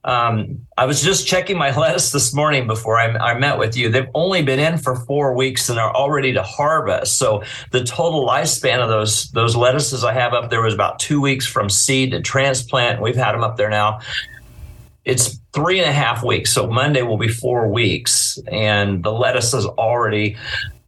Um, 0.03 0.67
I 0.79 0.87
was 0.87 1.03
just 1.03 1.27
checking 1.27 1.59
my 1.59 1.77
lettuce 1.79 2.11
this 2.11 2.35
morning 2.35 2.67
before 2.67 2.99
I, 2.99 3.09
I, 3.09 3.39
met 3.39 3.59
with 3.59 3.77
you. 3.77 3.91
They've 3.91 4.09
only 4.15 4.43
been 4.43 4.59
in 4.59 4.79
for 4.79 4.97
four 4.97 5.35
weeks 5.35 5.69
and 5.69 5.79
are 5.79 5.95
already 5.95 6.33
to 6.33 6.43
harvest. 6.43 7.19
So 7.19 7.43
the 7.71 7.85
total 7.85 8.27
lifespan 8.27 8.79
of 8.79 8.89
those 8.89 9.31
those 9.33 9.55
lettuces 9.55 10.03
I 10.03 10.15
have 10.15 10.33
up 10.33 10.49
there 10.49 10.63
was 10.63 10.73
about 10.73 10.99
two 11.01 11.21
weeks 11.21 11.47
from 11.47 11.69
seed 11.69 12.13
to 12.13 12.23
transplant. 12.23 13.03
We've 13.03 13.17
had 13.17 13.33
them 13.33 13.43
up 13.43 13.57
there 13.57 13.69
now. 13.69 14.01
It's 15.05 15.39
three 15.53 15.81
and 15.81 15.89
a 15.89 15.93
half 15.93 16.23
weeks. 16.23 16.53
So 16.53 16.67
Monday 16.67 17.03
will 17.03 17.19
be 17.19 17.29
four 17.29 17.69
weeks, 17.69 18.39
and 18.51 19.03
the 19.03 19.13
lettuce 19.13 19.53
is 19.53 19.67
already 19.67 20.37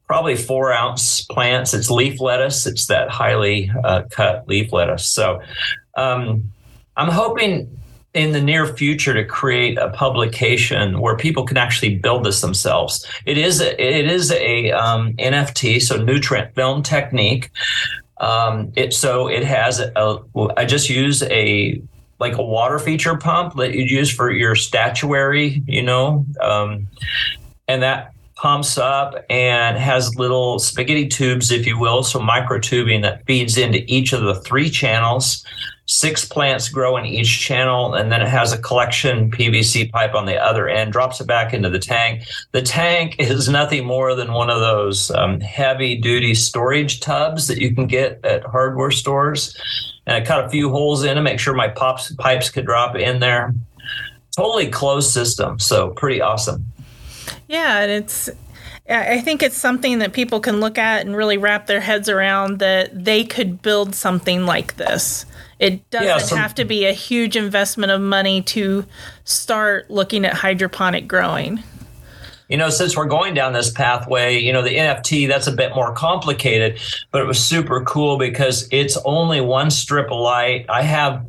probably 0.06 0.36
four 0.36 0.72
ounce 0.72 1.22
plants. 1.22 1.74
It's 1.74 1.90
leaf 1.90 2.20
lettuce. 2.20 2.66
It's 2.66 2.86
that 2.86 3.10
highly 3.10 3.70
uh, 3.84 4.02
cut 4.10 4.48
leaf 4.48 4.72
lettuce. 4.72 5.08
So 5.08 5.40
um, 5.96 6.52
I'm 6.96 7.08
hoping 7.08 7.81
in 8.14 8.32
the 8.32 8.40
near 8.40 8.66
future 8.66 9.14
to 9.14 9.24
create 9.24 9.78
a 9.78 9.88
publication 9.90 11.00
where 11.00 11.16
people 11.16 11.44
can 11.44 11.56
actually 11.56 11.96
build 11.96 12.24
this 12.24 12.40
themselves. 12.40 13.06
It 13.24 13.38
is 13.38 13.60
a, 13.60 13.80
it 13.80 14.06
is 14.06 14.30
a 14.32 14.70
um, 14.72 15.14
NFT, 15.14 15.80
so 15.80 15.96
nutrient 15.96 16.54
film 16.54 16.82
technique. 16.82 17.50
Um, 18.18 18.72
it 18.76 18.92
so 18.92 19.28
it 19.28 19.44
has 19.44 19.80
a. 19.80 20.18
I 20.56 20.64
just 20.64 20.90
use 20.90 21.22
a 21.24 21.82
like 22.20 22.36
a 22.36 22.42
water 22.42 22.78
feature 22.78 23.16
pump 23.16 23.56
that 23.56 23.74
you'd 23.74 23.90
use 23.90 24.10
for 24.10 24.30
your 24.30 24.54
statuary, 24.54 25.62
you 25.66 25.82
know, 25.82 26.24
um, 26.40 26.86
and 27.66 27.82
that 27.82 28.12
pumps 28.36 28.78
up 28.78 29.14
and 29.28 29.76
has 29.76 30.14
little 30.16 30.58
spaghetti 30.58 31.08
tubes, 31.08 31.50
if 31.50 31.66
you 31.66 31.78
will, 31.78 32.02
so 32.02 32.20
micro 32.20 32.60
tubing 32.60 33.00
that 33.00 33.24
feeds 33.26 33.56
into 33.56 33.82
each 33.86 34.12
of 34.12 34.22
the 34.22 34.36
three 34.36 34.70
channels 34.70 35.44
six 35.92 36.24
plants 36.24 36.68
grow 36.68 36.96
in 36.96 37.04
each 37.04 37.40
channel, 37.40 37.94
and 37.94 38.10
then 38.10 38.22
it 38.22 38.28
has 38.28 38.52
a 38.52 38.58
collection 38.58 39.30
PVC 39.30 39.90
pipe 39.90 40.14
on 40.14 40.26
the 40.26 40.36
other 40.36 40.68
end, 40.68 40.92
drops 40.92 41.20
it 41.20 41.26
back 41.26 41.52
into 41.52 41.68
the 41.68 41.78
tank. 41.78 42.24
The 42.52 42.62
tank 42.62 43.16
is 43.18 43.48
nothing 43.48 43.84
more 43.84 44.14
than 44.14 44.32
one 44.32 44.50
of 44.50 44.60
those 44.60 45.10
um, 45.10 45.40
heavy 45.40 45.96
duty 45.96 46.34
storage 46.34 47.00
tubs 47.00 47.46
that 47.48 47.58
you 47.58 47.74
can 47.74 47.86
get 47.86 48.24
at 48.24 48.44
hardware 48.44 48.90
stores. 48.90 49.56
And 50.06 50.16
I 50.16 50.26
cut 50.26 50.44
a 50.44 50.48
few 50.48 50.70
holes 50.70 51.04
in 51.04 51.14
to 51.16 51.22
make 51.22 51.38
sure 51.38 51.54
my 51.54 51.68
pops, 51.68 52.12
pipes 52.16 52.50
could 52.50 52.64
drop 52.64 52.96
in 52.96 53.20
there. 53.20 53.54
Totally 54.36 54.68
closed 54.68 55.10
system, 55.10 55.58
so 55.58 55.90
pretty 55.90 56.22
awesome. 56.22 56.64
Yeah, 57.48 57.80
and 57.80 57.90
it's 57.90 58.30
I 58.88 59.20
think 59.20 59.42
it's 59.42 59.56
something 59.56 60.00
that 60.00 60.12
people 60.12 60.40
can 60.40 60.58
look 60.58 60.76
at 60.76 61.06
and 61.06 61.14
really 61.14 61.38
wrap 61.38 61.66
their 61.66 61.80
heads 61.80 62.08
around 62.08 62.58
that 62.58 63.04
they 63.04 63.24
could 63.24 63.62
build 63.62 63.94
something 63.94 64.44
like 64.44 64.76
this. 64.76 65.24
It 65.62 65.88
doesn't 65.90 66.08
yeah, 66.08 66.18
so, 66.18 66.34
have 66.34 66.56
to 66.56 66.64
be 66.64 66.86
a 66.86 66.92
huge 66.92 67.36
investment 67.36 67.92
of 67.92 68.00
money 68.00 68.42
to 68.42 68.84
start 69.22 69.88
looking 69.88 70.24
at 70.24 70.34
hydroponic 70.34 71.06
growing. 71.06 71.62
You 72.48 72.56
know, 72.56 72.68
since 72.68 72.96
we're 72.96 73.06
going 73.06 73.32
down 73.32 73.52
this 73.52 73.70
pathway, 73.70 74.40
you 74.40 74.52
know, 74.52 74.62
the 74.62 74.74
NFT, 74.74 75.28
that's 75.28 75.46
a 75.46 75.52
bit 75.52 75.72
more 75.72 75.94
complicated, 75.94 76.80
but 77.12 77.22
it 77.22 77.26
was 77.26 77.38
super 77.38 77.84
cool 77.84 78.18
because 78.18 78.66
it's 78.72 78.96
only 79.04 79.40
one 79.40 79.70
strip 79.70 80.10
of 80.10 80.18
light. 80.18 80.66
I 80.68 80.82
have, 80.82 81.24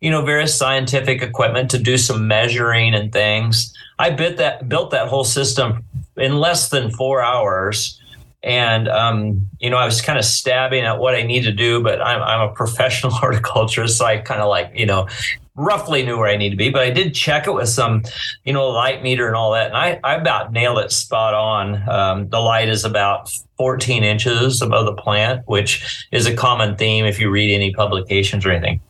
you 0.00 0.10
know, 0.10 0.24
various 0.24 0.58
scientific 0.58 1.22
equipment 1.22 1.70
to 1.70 1.78
do 1.78 1.96
some 1.96 2.26
measuring 2.26 2.92
and 2.92 3.12
things. 3.12 3.72
I 4.00 4.10
bit 4.10 4.36
that 4.38 4.68
built 4.68 4.90
that 4.90 5.06
whole 5.06 5.24
system 5.24 5.84
in 6.16 6.38
less 6.38 6.70
than 6.70 6.90
four 6.90 7.22
hours 7.22 8.00
and 8.46 8.86
um, 8.88 9.48
you 9.58 9.68
know, 9.68 9.76
I 9.76 9.84
was 9.84 10.00
kind 10.00 10.18
of 10.18 10.24
stabbing 10.24 10.84
at 10.84 10.98
what 10.98 11.16
I 11.16 11.22
need 11.22 11.42
to 11.42 11.52
do, 11.52 11.82
but 11.82 12.00
I'm 12.00 12.22
I'm 12.22 12.48
a 12.48 12.52
professional 12.54 13.12
horticulturist, 13.12 13.98
so 13.98 14.06
I 14.06 14.18
kind 14.18 14.40
of 14.40 14.48
like 14.48 14.70
you 14.74 14.86
know 14.86 15.08
roughly 15.56 16.04
knew 16.04 16.18
where 16.18 16.28
I 16.28 16.36
need 16.36 16.50
to 16.50 16.56
be, 16.56 16.70
but 16.70 16.82
I 16.82 16.90
did 16.90 17.14
check 17.14 17.46
it 17.46 17.52
with 17.52 17.70
some, 17.70 18.02
you 18.44 18.52
know, 18.52 18.68
light 18.68 19.02
meter 19.02 19.26
and 19.26 19.34
all 19.34 19.52
that. 19.52 19.68
And 19.68 19.76
I, 19.76 19.98
I 20.04 20.14
about 20.16 20.52
nailed 20.52 20.78
it 20.80 20.92
spot 20.92 21.32
on. 21.32 21.88
Um, 21.88 22.28
the 22.28 22.40
light 22.40 22.68
is 22.68 22.84
about 22.84 23.30
14 23.56 24.04
inches 24.04 24.60
above 24.60 24.84
the 24.84 24.92
plant, 24.92 25.42
which 25.46 26.06
is 26.12 26.26
a 26.26 26.36
common 26.36 26.76
theme 26.76 27.06
if 27.06 27.18
you 27.18 27.30
read 27.30 27.54
any 27.54 27.72
publications 27.72 28.44
or 28.44 28.50
anything. 28.50 28.80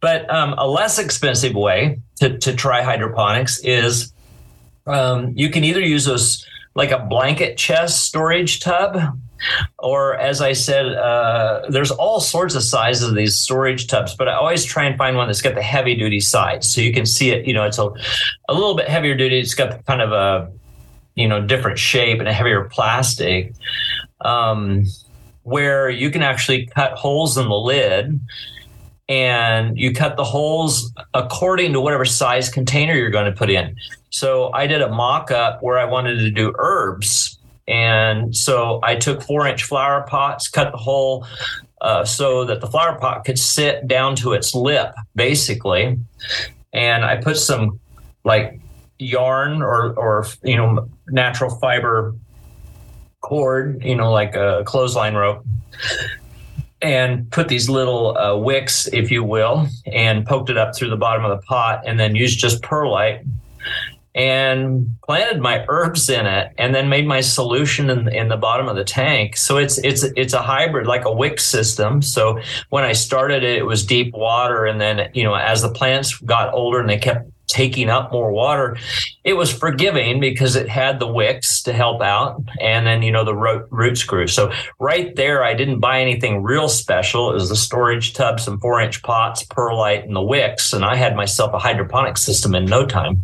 But 0.00 0.30
um, 0.30 0.54
a 0.58 0.68
less 0.68 1.00
expensive 1.00 1.54
way 1.54 1.98
to, 2.20 2.38
to 2.38 2.54
try 2.54 2.82
hydroponics 2.82 3.58
is 3.64 4.12
um, 4.86 5.32
you 5.34 5.50
can 5.50 5.64
either 5.64 5.80
use 5.80 6.04
those 6.04 6.46
like 6.76 6.92
a 6.92 6.98
blanket 6.98 7.56
chest 7.56 8.04
storage 8.04 8.60
tub. 8.60 8.98
Or, 9.78 10.16
as 10.16 10.40
I 10.40 10.52
said, 10.52 10.86
uh, 10.86 11.66
there's 11.68 11.90
all 11.90 12.20
sorts 12.20 12.54
of 12.54 12.62
sizes 12.62 13.08
of 13.08 13.14
these 13.14 13.36
storage 13.36 13.86
tubs, 13.86 14.14
but 14.14 14.28
I 14.28 14.34
always 14.34 14.64
try 14.64 14.84
and 14.84 14.96
find 14.96 15.16
one 15.16 15.26
that's 15.26 15.42
got 15.42 15.54
the 15.54 15.62
heavy 15.62 15.94
duty 15.94 16.20
sides. 16.20 16.72
So 16.72 16.80
you 16.80 16.92
can 16.92 17.04
see 17.04 17.30
it, 17.30 17.46
you 17.46 17.52
know, 17.52 17.64
it's 17.64 17.78
a, 17.78 17.88
a 18.48 18.54
little 18.54 18.74
bit 18.74 18.88
heavier 18.88 19.14
duty. 19.14 19.38
It's 19.38 19.54
got 19.54 19.84
kind 19.86 20.00
of 20.00 20.12
a, 20.12 20.50
you 21.14 21.28
know, 21.28 21.40
different 21.44 21.78
shape 21.78 22.18
and 22.18 22.28
a 22.28 22.32
heavier 22.32 22.64
plastic. 22.64 23.54
Um, 24.22 24.86
where 25.42 25.88
you 25.88 26.10
can 26.10 26.22
actually 26.22 26.66
cut 26.66 26.92
holes 26.92 27.38
in 27.38 27.48
the 27.48 27.54
lid 27.54 28.18
and 29.08 29.78
you 29.78 29.92
cut 29.92 30.16
the 30.16 30.24
holes 30.24 30.92
according 31.14 31.72
to 31.72 31.80
whatever 31.80 32.04
size 32.04 32.48
container 32.48 32.94
you're 32.94 33.10
going 33.10 33.30
to 33.30 33.36
put 33.36 33.50
in. 33.50 33.76
So 34.10 34.52
I 34.52 34.66
did 34.66 34.82
a 34.82 34.88
mock 34.88 35.30
up 35.30 35.62
where 35.62 35.78
I 35.78 35.84
wanted 35.84 36.18
to 36.18 36.30
do 36.30 36.54
herbs. 36.58 37.38
And 37.68 38.34
so 38.34 38.80
I 38.82 38.96
took 38.96 39.22
four 39.22 39.46
inch 39.46 39.62
flower 39.64 40.04
pots, 40.08 40.48
cut 40.48 40.72
the 40.72 40.78
hole 40.78 41.26
uh, 41.80 42.04
so 42.04 42.44
that 42.44 42.60
the 42.60 42.66
flower 42.66 42.98
pot 42.98 43.24
could 43.24 43.38
sit 43.38 43.86
down 43.86 44.16
to 44.16 44.32
its 44.32 44.54
lip, 44.54 44.92
basically. 45.14 45.98
And 46.72 47.04
I 47.04 47.16
put 47.16 47.36
some 47.36 47.78
like 48.24 48.60
yarn 48.98 49.62
or, 49.62 49.92
or 49.94 50.26
you 50.42 50.56
know, 50.56 50.88
natural 51.08 51.50
fiber 51.58 52.14
cord, 53.20 53.84
you 53.84 53.94
know, 53.94 54.12
like 54.12 54.34
a 54.34 54.62
clothesline 54.64 55.14
rope 55.14 55.44
and 56.82 57.30
put 57.30 57.48
these 57.48 57.68
little 57.68 58.16
uh, 58.16 58.36
wicks, 58.36 58.86
if 58.88 59.10
you 59.10 59.24
will, 59.24 59.66
and 59.86 60.26
poked 60.26 60.50
it 60.50 60.58
up 60.58 60.76
through 60.76 60.90
the 60.90 60.96
bottom 60.96 61.24
of 61.24 61.30
the 61.30 61.46
pot, 61.46 61.82
and 61.86 61.98
then 61.98 62.14
used 62.14 62.38
just 62.38 62.62
perlite 62.62 63.24
and 64.16 64.96
planted 65.04 65.42
my 65.42 65.62
herbs 65.68 66.08
in 66.08 66.24
it, 66.24 66.50
and 66.56 66.74
then 66.74 66.88
made 66.88 67.06
my 67.06 67.20
solution 67.20 67.90
in, 67.90 68.08
in 68.08 68.28
the 68.28 68.36
bottom 68.36 68.66
of 68.66 68.74
the 68.74 68.84
tank. 68.84 69.36
So 69.36 69.58
it's 69.58 69.76
it's 69.78 70.04
it's 70.16 70.32
a 70.32 70.40
hybrid, 70.40 70.86
like 70.86 71.04
a 71.04 71.12
wick 71.12 71.38
system. 71.38 72.00
So 72.00 72.40
when 72.70 72.82
I 72.82 72.92
started 72.92 73.44
it, 73.44 73.58
it 73.58 73.66
was 73.66 73.84
deep 73.84 74.14
water, 74.14 74.64
and 74.64 74.80
then 74.80 75.10
you 75.12 75.22
know 75.22 75.34
as 75.34 75.60
the 75.60 75.70
plants 75.70 76.16
got 76.18 76.52
older 76.54 76.80
and 76.80 76.88
they 76.88 76.96
kept 76.96 77.30
taking 77.46 77.88
up 77.88 78.12
more 78.12 78.30
water, 78.32 78.76
it 79.24 79.34
was 79.34 79.52
forgiving 79.52 80.20
because 80.20 80.56
it 80.56 80.68
had 80.68 80.98
the 80.98 81.06
wicks 81.06 81.62
to 81.62 81.72
help 81.72 82.02
out, 82.02 82.42
and 82.60 82.86
then 82.86 83.02
you 83.02 83.12
know 83.12 83.24
the 83.24 83.34
root, 83.34 83.66
root 83.70 83.98
screw. 83.98 84.26
So 84.26 84.52
right 84.78 85.14
there, 85.16 85.44
I 85.44 85.54
didn't 85.54 85.80
buy 85.80 86.00
anything 86.00 86.42
real 86.42 86.68
special. 86.68 87.30
It 87.30 87.34
was 87.34 87.48
the 87.48 87.56
storage 87.56 88.14
tub, 88.14 88.40
some 88.40 88.60
four 88.60 88.80
inch 88.80 89.02
pots, 89.02 89.42
perlite, 89.44 90.04
and 90.04 90.14
the 90.14 90.22
wicks, 90.22 90.72
and 90.72 90.84
I 90.84 90.96
had 90.96 91.16
myself 91.16 91.52
a 91.54 91.58
hydroponic 91.58 92.18
system 92.18 92.54
in 92.54 92.64
no 92.64 92.86
time. 92.86 93.22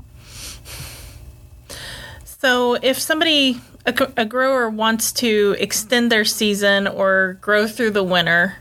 So 2.25 2.75
if 2.75 2.99
somebody 2.99 3.61
a, 3.87 4.09
a 4.17 4.25
grower 4.25 4.69
wants 4.69 5.13
to 5.13 5.57
extend 5.59 6.11
their 6.11 6.25
season 6.25 6.87
or 6.87 7.39
grow 7.41 7.67
through 7.67 7.91
the 7.91 8.03
winter, 8.03 8.57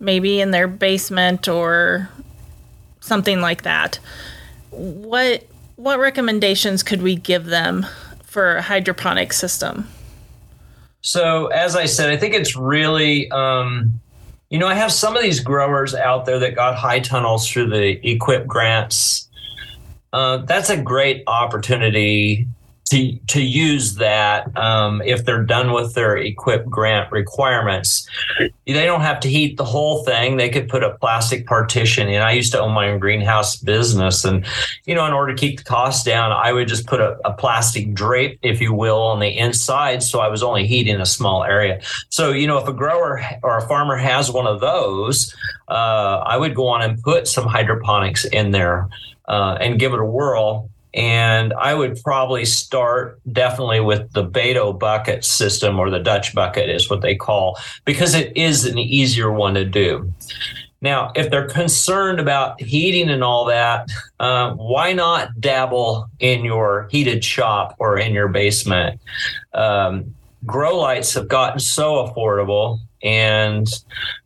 maybe 0.00 0.40
in 0.40 0.50
their 0.50 0.68
basement 0.68 1.48
or 1.48 2.08
something 3.00 3.40
like 3.40 3.62
that 3.62 3.98
what 4.78 5.44
what 5.76 5.98
recommendations 5.98 6.82
could 6.82 7.02
we 7.02 7.14
give 7.14 7.46
them 7.46 7.86
for 8.24 8.56
a 8.56 8.62
hydroponic 8.62 9.32
system? 9.32 9.88
So, 11.00 11.46
as 11.46 11.76
I 11.76 11.86
said, 11.86 12.10
I 12.10 12.16
think 12.16 12.34
it's 12.34 12.56
really, 12.56 13.30
um, 13.30 14.00
you 14.50 14.58
know, 14.58 14.66
I 14.66 14.74
have 14.74 14.92
some 14.92 15.16
of 15.16 15.22
these 15.22 15.40
growers 15.40 15.94
out 15.94 16.26
there 16.26 16.38
that 16.40 16.56
got 16.56 16.74
high 16.74 17.00
tunnels 17.00 17.48
through 17.48 17.68
the 17.68 18.00
EQIP 18.00 18.46
grants. 18.46 19.28
Uh, 20.12 20.38
that's 20.38 20.70
a 20.70 20.76
great 20.76 21.22
opportunity 21.26 22.46
to 22.88 23.18
to 23.28 23.42
use 23.42 23.96
that 23.96 24.56
um, 24.56 25.02
if 25.02 25.24
they're 25.24 25.44
done 25.44 25.72
with 25.72 25.94
their 25.94 26.16
EQIP 26.16 26.66
grant 26.66 27.10
requirements. 27.12 28.08
They 28.38 28.84
don't 28.84 29.00
have 29.00 29.20
to 29.20 29.28
heat 29.28 29.56
the 29.56 29.64
whole 29.64 30.04
thing. 30.04 30.36
They 30.36 30.48
could 30.48 30.68
put 30.68 30.82
a 30.82 30.96
plastic 30.98 31.46
partition 31.46 32.08
in. 32.08 32.22
I 32.22 32.32
used 32.32 32.52
to 32.52 32.60
own 32.60 32.72
my 32.72 32.88
own 32.88 32.98
greenhouse 32.98 33.56
business, 33.56 34.24
and 34.24 34.44
you 34.84 34.94
know, 34.94 35.06
in 35.06 35.12
order 35.12 35.34
to 35.34 35.40
keep 35.40 35.58
the 35.58 35.64
costs 35.64 36.04
down, 36.04 36.32
I 36.32 36.52
would 36.52 36.68
just 36.68 36.86
put 36.86 37.00
a, 37.00 37.18
a 37.24 37.32
plastic 37.32 37.94
drape, 37.94 38.38
if 38.42 38.60
you 38.60 38.72
will, 38.72 39.00
on 39.00 39.20
the 39.20 39.36
inside, 39.38 40.02
so 40.02 40.20
I 40.20 40.28
was 40.28 40.42
only 40.42 40.66
heating 40.66 41.00
a 41.00 41.06
small 41.06 41.44
area. 41.44 41.80
So 42.10 42.32
you 42.32 42.46
know, 42.46 42.58
if 42.58 42.68
a 42.68 42.72
grower 42.72 43.22
or 43.42 43.58
a 43.58 43.68
farmer 43.68 43.96
has 43.96 44.30
one 44.30 44.46
of 44.46 44.60
those, 44.60 45.34
uh, 45.68 46.22
I 46.24 46.36
would 46.36 46.54
go 46.54 46.68
on 46.68 46.82
and 46.82 47.02
put 47.02 47.28
some 47.28 47.46
hydroponics 47.46 48.24
in 48.24 48.50
there 48.50 48.88
uh, 49.28 49.58
and 49.60 49.78
give 49.78 49.92
it 49.92 50.00
a 50.00 50.04
whirl 50.04 50.67
and 50.94 51.52
I 51.54 51.74
would 51.74 52.02
probably 52.02 52.44
start 52.44 53.20
definitely 53.32 53.80
with 53.80 54.12
the 54.12 54.24
Bato 54.24 54.78
bucket 54.78 55.24
system 55.24 55.78
or 55.78 55.90
the 55.90 55.98
Dutch 55.98 56.34
bucket 56.34 56.70
is 56.70 56.88
what 56.88 57.02
they 57.02 57.14
call, 57.14 57.58
because 57.84 58.14
it 58.14 58.36
is 58.36 58.64
an 58.64 58.78
easier 58.78 59.30
one 59.30 59.54
to 59.54 59.64
do. 59.64 60.12
Now, 60.80 61.10
if 61.16 61.30
they're 61.30 61.48
concerned 61.48 62.20
about 62.20 62.60
heating 62.60 63.10
and 63.10 63.24
all 63.24 63.44
that, 63.46 63.88
uh, 64.20 64.52
why 64.52 64.92
not 64.92 65.40
dabble 65.40 66.08
in 66.20 66.44
your 66.44 66.88
heated 66.90 67.24
shop 67.24 67.74
or 67.78 67.98
in 67.98 68.14
your 68.14 68.28
basement? 68.28 69.00
Um, 69.54 70.14
grow 70.46 70.78
lights 70.78 71.14
have 71.14 71.26
gotten 71.26 71.58
so 71.58 72.06
affordable 72.06 72.78
and 73.02 73.66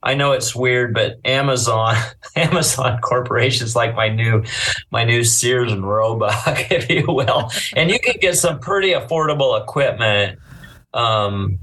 I 0.02 0.14
know 0.14 0.32
it's 0.32 0.54
weird, 0.54 0.94
but 0.94 1.18
Amazon, 1.24 1.96
Amazon 2.36 3.00
Corporation 3.00 3.66
is 3.66 3.76
like 3.76 3.94
my 3.94 4.08
new, 4.08 4.44
my 4.90 5.04
new 5.04 5.24
Sears 5.24 5.72
and 5.72 5.86
Roebuck, 5.86 6.34
if 6.70 6.88
you 6.88 7.04
will, 7.06 7.50
and 7.76 7.90
you 7.90 7.98
can 7.98 8.14
get 8.20 8.36
some 8.36 8.58
pretty 8.60 8.92
affordable 8.92 9.60
equipment 9.60 10.38
um, 10.94 11.58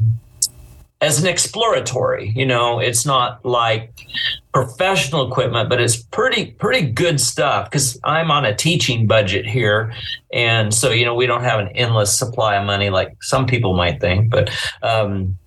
as 1.01 1.21
an 1.21 1.27
exploratory. 1.27 2.31
You 2.35 2.45
know, 2.45 2.79
it's 2.79 3.05
not 3.05 3.43
like 3.45 4.05
professional 4.53 5.27
equipment, 5.27 5.69
but 5.69 5.81
it's 5.81 5.97
pretty 5.97 6.51
pretty 6.51 6.91
good 6.91 7.19
stuff 7.19 7.69
because 7.69 7.99
I'm 8.03 8.29
on 8.31 8.45
a 8.45 8.55
teaching 8.55 9.07
budget 9.07 9.45
here, 9.45 9.93
and 10.31 10.73
so 10.73 10.91
you 10.91 11.05
know 11.05 11.15
we 11.15 11.25
don't 11.25 11.43
have 11.43 11.59
an 11.59 11.69
endless 11.69 12.17
supply 12.17 12.55
of 12.55 12.65
money 12.65 12.89
like 12.89 13.21
some 13.21 13.47
people 13.47 13.75
might 13.75 13.99
think, 13.99 14.29
but. 14.29 14.49
Um, 14.83 15.37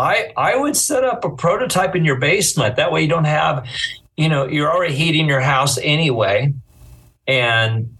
I 0.00 0.32
I 0.36 0.56
would 0.56 0.76
set 0.76 1.04
up 1.04 1.24
a 1.24 1.30
prototype 1.30 1.94
in 1.94 2.04
your 2.04 2.18
basement. 2.18 2.76
That 2.76 2.90
way 2.90 3.02
you 3.02 3.08
don't 3.08 3.24
have, 3.24 3.66
you 4.16 4.28
know, 4.28 4.46
you're 4.46 4.70
already 4.70 4.94
heating 4.94 5.28
your 5.28 5.40
house 5.40 5.78
anyway, 5.78 6.54
and 7.26 7.96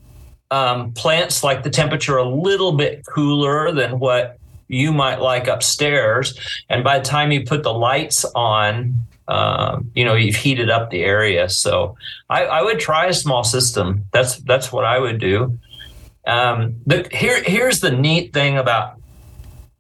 um, 0.51 0.93
plants 0.93 1.45
like 1.45 1.63
the 1.63 1.71
temperature 1.71 2.17
a 2.17 2.29
little 2.29 2.73
bit 2.73 3.05
cooler 3.07 3.73
than 3.73 3.99
what 3.99 4.39
you 4.69 4.93
might 4.93 5.21
like 5.21 5.47
upstairs. 5.47 6.39
And 6.69 6.83
by 6.83 6.99
the 6.99 7.05
time 7.05 7.33
you 7.33 7.45
put 7.45 7.63
the 7.63 7.75
lights 7.75 8.25
on, 8.35 8.95
um, 9.29 9.91
you 9.95 10.05
know, 10.05 10.15
you've 10.15 10.37
heated 10.37 10.71
up 10.71 10.91
the 10.91 11.03
area. 11.03 11.49
So 11.49 11.97
I, 12.29 12.45
I, 12.45 12.63
would 12.63 12.81
try 12.81 13.07
a 13.07 13.13
small 13.13 13.45
system. 13.45 14.05
That's 14.13 14.37
that's 14.39 14.73
what 14.73 14.85
I 14.85 14.99
would 14.99 15.21
do. 15.21 15.59
Um, 16.27 16.77
the, 16.87 17.09
here 17.13 17.43
here's 17.43 17.81
the 17.81 17.93
neat 17.93 18.33
thing 18.33 18.59
about 18.59 19.00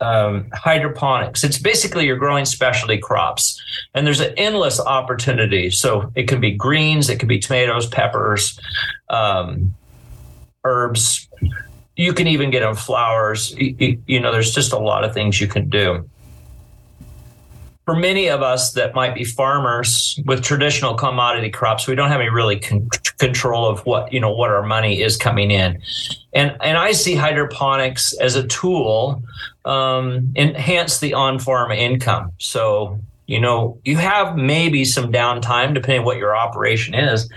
um, 0.01 0.49
hydroponics. 0.53 1.45
It's 1.45 1.59
basically 1.59 2.07
you're 2.07 2.17
growing 2.17 2.45
specialty 2.45 2.99
crops, 2.99 3.61
and 3.95 4.07
there's 4.07 4.21
an 4.21 4.35
endless 4.37 4.81
opportunity. 4.81 5.71
So 5.71 6.11
it 6.15 6.29
can 6.29 6.41
be 6.41 6.53
greens, 6.53 7.09
it 7.11 7.19
can 7.19 7.29
be 7.29 7.39
tomatoes, 7.39 7.87
peppers, 7.87 8.59
um, 9.09 9.75
herbs. 10.65 11.29
You 11.97 12.15
can 12.15 12.27
even 12.27 12.51
get 12.51 12.61
them 12.61 12.75
flowers. 12.75 13.55
You, 13.57 14.01
you 14.07 14.21
know, 14.21 14.33
there's 14.33 14.55
just 14.55 14.73
a 14.73 14.79
lot 14.79 15.05
of 15.05 15.13
things 15.13 15.41
you 15.41 15.49
can 15.49 15.69
do 15.69 16.09
for 17.91 17.97
many 17.97 18.29
of 18.29 18.41
us 18.41 18.75
that 18.75 18.95
might 18.95 19.17
be 19.17 19.25
farmers 19.25 20.17
with 20.25 20.45
traditional 20.45 20.95
commodity 20.95 21.51
crops, 21.51 21.89
we 21.89 21.97
don't 21.97 22.09
have 22.09 22.21
any 22.21 22.31
really 22.31 22.57
con- 22.57 22.89
control 23.19 23.69
of 23.69 23.85
what 23.85 24.13
you 24.13 24.21
know 24.21 24.33
what 24.33 24.49
our 24.49 24.63
money 24.63 25.03
is 25.03 25.17
coming 25.17 25.51
in, 25.51 25.83
and 26.33 26.57
and 26.61 26.79
I 26.79 26.93
see 26.93 27.17
hydroponics 27.17 28.13
as 28.19 28.37
a 28.37 28.47
tool 28.47 29.21
um, 29.65 30.33
enhance 30.37 30.99
the 30.99 31.15
on-farm 31.15 31.73
income. 31.73 32.33
So 32.39 33.01
you 33.27 33.41
know 33.41 33.79
you 33.85 33.97
have 33.97 34.37
maybe 34.37 34.85
some 34.85 35.13
downtime 35.13 35.75
depending 35.75 36.05
what 36.05 36.19
your 36.19 36.37
operation 36.37 36.95
is. 36.95 37.29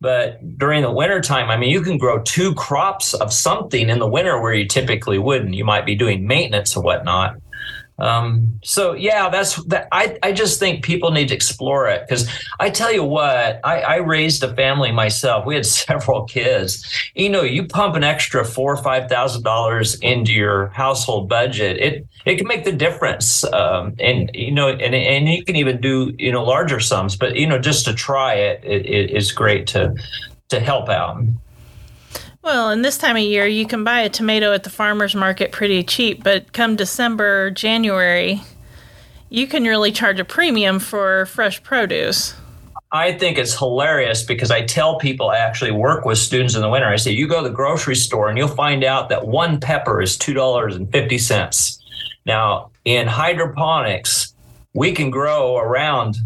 But 0.00 0.58
during 0.58 0.82
the 0.82 0.92
winter 0.92 1.20
time, 1.20 1.50
I 1.50 1.56
mean, 1.56 1.70
you 1.70 1.80
can 1.80 1.98
grow 1.98 2.22
two 2.22 2.54
crops 2.54 3.14
of 3.14 3.32
something 3.32 3.88
in 3.88 3.98
the 3.98 4.06
winter 4.06 4.40
where 4.40 4.54
you 4.54 4.64
typically 4.64 5.18
wouldn't. 5.18 5.54
You 5.54 5.64
might 5.64 5.84
be 5.84 5.96
doing 5.96 6.24
maintenance 6.24 6.76
and 6.76 6.84
whatnot. 6.84 7.36
Um, 7.98 8.60
so 8.62 8.92
yeah, 8.92 9.28
that's 9.28 9.62
that. 9.64 9.88
I, 9.90 10.18
I 10.22 10.32
just 10.32 10.60
think 10.60 10.84
people 10.84 11.10
need 11.10 11.28
to 11.28 11.34
explore 11.34 11.88
it 11.88 12.06
because 12.06 12.28
I 12.60 12.70
tell 12.70 12.92
you 12.92 13.02
what, 13.02 13.60
I, 13.64 13.80
I 13.80 13.96
raised 13.96 14.42
a 14.44 14.54
family 14.54 14.92
myself. 14.92 15.44
We 15.46 15.56
had 15.56 15.66
several 15.66 16.24
kids. 16.24 16.86
You 17.14 17.28
know, 17.28 17.42
you 17.42 17.66
pump 17.66 17.96
an 17.96 18.04
extra 18.04 18.44
four 18.44 18.72
or 18.72 18.82
five 18.82 19.08
thousand 19.08 19.42
dollars 19.42 19.96
into 19.96 20.32
your 20.32 20.68
household 20.68 21.28
budget. 21.28 21.78
It 21.78 22.06
it 22.24 22.36
can 22.36 22.46
make 22.46 22.64
the 22.64 22.72
difference. 22.72 23.42
Um, 23.44 23.94
and 23.98 24.30
you 24.32 24.52
know, 24.52 24.68
and 24.68 24.94
and 24.94 25.28
you 25.28 25.44
can 25.44 25.56
even 25.56 25.80
do 25.80 26.14
you 26.18 26.30
know 26.30 26.44
larger 26.44 26.78
sums. 26.78 27.16
But 27.16 27.34
you 27.36 27.46
know, 27.46 27.58
just 27.58 27.84
to 27.86 27.94
try 27.94 28.34
it, 28.34 28.62
it, 28.64 28.86
it 28.86 29.10
is 29.10 29.32
great 29.32 29.66
to 29.68 29.94
to 30.50 30.60
help 30.60 30.88
out. 30.88 31.20
Well, 32.42 32.70
in 32.70 32.82
this 32.82 32.98
time 32.98 33.16
of 33.16 33.22
year, 33.22 33.46
you 33.46 33.66
can 33.66 33.84
buy 33.84 34.00
a 34.00 34.08
tomato 34.08 34.52
at 34.52 34.62
the 34.62 34.70
farmer's 34.70 35.14
market 35.14 35.52
pretty 35.52 35.82
cheap, 35.82 36.22
but 36.22 36.52
come 36.52 36.76
December, 36.76 37.50
January, 37.50 38.42
you 39.28 39.46
can 39.46 39.64
really 39.64 39.92
charge 39.92 40.20
a 40.20 40.24
premium 40.24 40.78
for 40.78 41.26
fresh 41.26 41.62
produce. 41.62 42.34
I 42.90 43.12
think 43.12 43.36
it's 43.36 43.58
hilarious 43.58 44.22
because 44.22 44.50
I 44.50 44.62
tell 44.62 44.98
people 44.98 45.28
I 45.28 45.36
actually 45.36 45.72
work 45.72 46.06
with 46.06 46.16
students 46.16 46.54
in 46.54 46.62
the 46.62 46.70
winter. 46.70 46.86
I 46.86 46.96
say, 46.96 47.10
you 47.10 47.28
go 47.28 47.42
to 47.42 47.48
the 47.48 47.54
grocery 47.54 47.96
store 47.96 48.28
and 48.28 48.38
you'll 48.38 48.48
find 48.48 48.82
out 48.82 49.10
that 49.10 49.26
one 49.26 49.60
pepper 49.60 50.00
is 50.00 50.16
$2.50. 50.16 51.78
Now, 52.24 52.70
in 52.86 53.06
hydroponics, 53.06 54.32
we 54.72 54.92
can 54.92 55.10
grow 55.10 55.58
around 55.58 56.16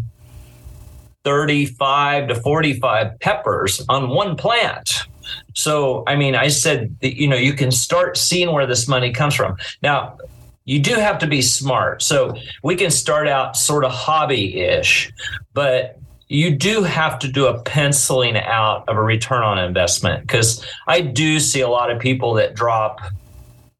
35 1.25 2.29
to 2.29 2.35
45 2.35 3.19
peppers 3.19 3.83
on 3.89 4.09
one 4.09 4.37
plant. 4.37 5.07
So, 5.53 6.03
I 6.07 6.15
mean, 6.15 6.35
I 6.35 6.47
said, 6.47 6.95
that, 7.01 7.19
you 7.19 7.27
know, 7.27 7.35
you 7.35 7.53
can 7.53 7.71
start 7.71 8.17
seeing 8.17 8.51
where 8.51 8.65
this 8.65 8.87
money 8.87 9.11
comes 9.11 9.35
from. 9.35 9.57
Now, 9.81 10.17
you 10.65 10.79
do 10.79 10.95
have 10.95 11.19
to 11.19 11.27
be 11.27 11.41
smart. 11.41 12.01
So, 12.01 12.35
we 12.63 12.75
can 12.75 12.91
start 12.91 13.27
out 13.27 13.55
sort 13.57 13.85
of 13.85 13.91
hobby 13.91 14.59
ish, 14.59 15.11
but 15.53 15.99
you 16.29 16.55
do 16.55 16.81
have 16.83 17.19
to 17.19 17.27
do 17.27 17.45
a 17.45 17.61
penciling 17.61 18.37
out 18.37 18.87
of 18.87 18.97
a 18.97 19.01
return 19.01 19.43
on 19.43 19.59
investment 19.59 20.21
because 20.21 20.65
I 20.87 21.01
do 21.01 21.39
see 21.39 21.61
a 21.61 21.69
lot 21.69 21.91
of 21.91 21.99
people 21.99 22.33
that 22.35 22.55
drop 22.55 23.01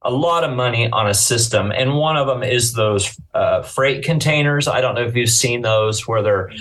a 0.04 0.12
lot 0.12 0.44
of 0.44 0.56
money 0.56 0.90
on 0.92 1.08
a 1.08 1.14
system. 1.14 1.72
And 1.72 1.96
one 1.96 2.18
of 2.18 2.28
them 2.28 2.44
is 2.44 2.74
those 2.74 3.18
uh, 3.34 3.64
freight 3.64 4.04
containers. 4.04 4.68
I 4.68 4.82
don't 4.82 4.96
know 4.96 5.02
if 5.02 5.16
you've 5.16 5.30
seen 5.30 5.62
those 5.62 6.08
where 6.08 6.22
they're 6.22 6.52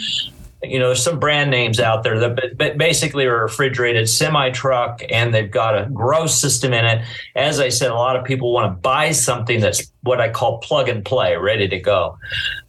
you 0.63 0.79
know, 0.79 0.87
there's 0.87 1.03
some 1.03 1.19
brand 1.19 1.51
names 1.51 1.81
out 1.81 2.05
there 2.05 2.19
that 2.21 2.79
basically 2.79 3.27
are 3.27 3.43
refrigerated 3.43 4.09
semi 4.09 4.51
truck 4.51 5.03
and 5.11 5.35
they've 5.35 5.51
got 5.51 5.77
a 5.77 5.89
grow 5.91 6.27
system 6.27 6.73
in 6.73 6.85
it. 6.85 7.05
As 7.35 7.59
I 7.59 7.69
said, 7.69 7.91
a 7.91 7.95
lot 7.95 8.17
of 8.17 8.25
people 8.25 8.53
want 8.53 8.73
to 8.73 8.81
buy 8.81 9.11
something 9.11 9.61
that's 9.61 9.91
what 10.03 10.21
I 10.21 10.31
call 10.31 10.59
plug 10.59 10.89
and 10.89 11.05
play, 11.05 11.37
ready 11.37 11.69
to 11.69 11.81
go. 11.81 12.17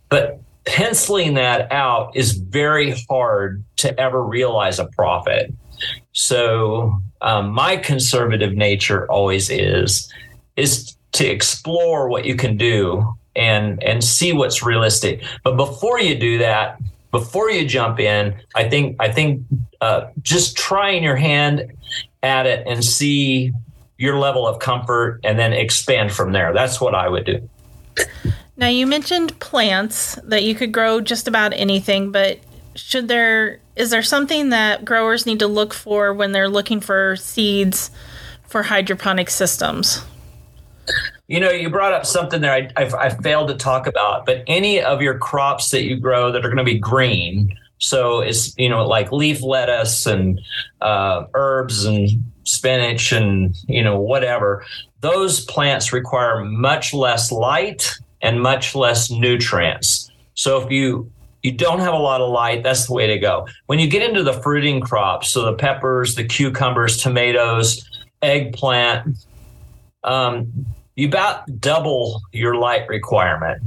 But 0.10 0.42
penciling 0.66 1.36
that 1.36 1.72
out 1.72 2.16
is 2.16 2.32
very 2.32 2.96
hard 3.10 3.64
to 3.78 4.00
ever 4.00 4.24
realize 4.24 4.80
a 4.80 4.86
profit. 4.86 5.54
So 6.14 7.00
um, 7.22 7.52
my 7.52 7.78
conservative 7.78 8.54
nature 8.54 9.10
always 9.12 9.50
is 9.50 10.12
is 10.56 10.96
to 11.14 11.26
explore 11.28 12.10
what 12.10 12.26
you 12.26 12.36
can 12.36 12.58
do 12.58 13.14
and 13.36 13.82
and 13.84 14.04
see 14.04 14.34
what's 14.34 14.64
realistic. 14.64 15.24
But 15.44 15.58
before 15.58 16.00
you 16.00 16.16
do 16.16 16.40
that, 16.40 16.80
before 17.14 17.52
you 17.52 17.66
jump 17.66 18.00
in, 18.00 18.36
I 18.56 18.68
think 18.68 18.98
I 19.00 19.10
think 19.10 19.44
uh, 19.80 20.08
just 20.22 20.58
trying 20.58 21.04
your 21.04 21.16
hand 21.16 21.72
at 22.24 22.48
it 22.48 22.66
and 22.68 22.84
see 22.84 23.54
your 23.98 24.18
level 24.18 24.48
of 24.48 24.60
comfort, 24.60 25.22
and 25.24 25.38
then 25.40 25.54
expand 25.54 26.12
from 26.12 26.34
there. 26.34 26.52
That's 26.54 26.82
what 26.82 26.96
I 26.96 27.08
would 27.08 27.26
do. 27.26 27.48
Now 28.58 28.68
you 28.68 28.88
mentioned 28.88 29.40
plants 29.40 30.16
that 30.24 30.44
you 30.44 30.56
could 30.56 30.72
grow 30.72 31.00
just 31.00 31.28
about 31.28 31.54
anything, 31.54 32.12
but 32.12 32.40
should 32.76 33.08
there 33.08 33.60
is 33.76 33.92
there 33.92 34.04
something 34.04 34.50
that 34.50 34.84
growers 34.84 35.26
need 35.26 35.40
to 35.40 35.48
look 35.48 35.74
for 35.74 36.14
when 36.14 36.32
they're 36.32 36.50
looking 36.50 36.80
for 36.80 37.16
seeds 37.16 37.92
for 38.48 38.64
hydroponic 38.64 39.30
systems? 39.30 40.04
You 41.28 41.40
know, 41.40 41.52
you 41.52 41.70
brought 41.70 41.94
up 41.94 42.06
something 42.06 42.42
there 42.42 42.52
I, 42.52 42.70
I, 42.76 42.84
I 42.84 43.10
failed 43.10 43.48
to 43.48 43.56
talk 43.56 43.88
about, 43.88 44.26
but 44.26 44.44
any 44.46 44.82
of 44.82 45.02
your 45.02 45.18
crops 45.18 45.72
that 45.72 45.84
you 45.84 45.98
grow 45.98 46.32
that 46.32 46.46
are 46.46 46.50
going 46.50 46.58
to 46.58 46.64
be 46.64 46.78
green, 46.78 47.58
so 47.78 48.20
it's 48.20 48.58
you 48.58 48.70
know 48.70 48.86
like 48.86 49.12
leaf 49.12 49.42
lettuce 49.42 50.06
and 50.06 50.40
uh, 50.82 51.26
herbs 51.34 51.86
and 51.86 52.10
spinach 52.44 53.12
and 53.12 53.56
you 53.68 53.84
know 53.84 54.00
whatever. 54.00 54.66
Those 55.00 55.46
plants 55.46 55.94
require 55.94 56.44
much 56.44 56.94
less 56.94 57.32
light 57.32 57.98
and 58.22 58.42
much 58.42 58.76
less 58.76 59.10
nutrients. 59.10 60.12
So 60.34 60.62
if 60.62 60.72
you 60.72 61.12
you 61.42 61.52
don't 61.52 61.80
have 61.80 61.94
a 61.94 61.98
lot 61.98 62.22
of 62.22 62.32
light, 62.32 62.64
that's 62.64 62.88
the 62.88 62.94
way 62.94 63.08
to 63.08 63.20
go. 63.20 63.48
When 63.68 63.80
you 63.80 63.88
get 63.88 64.02
into 64.02 64.24
the 64.24 64.34
fruiting 64.34 64.80
crops, 64.80 65.30
so 65.30 65.46
the 65.46 65.54
peppers, 65.54 66.16
the 66.16 66.24
cucumbers, 66.24 66.98
tomatoes, 66.98 67.86
eggplant, 68.22 69.18
um, 70.06 70.66
you 70.96 71.08
about 71.08 71.60
double 71.60 72.22
your 72.32 72.56
light 72.56 72.88
requirement. 72.88 73.62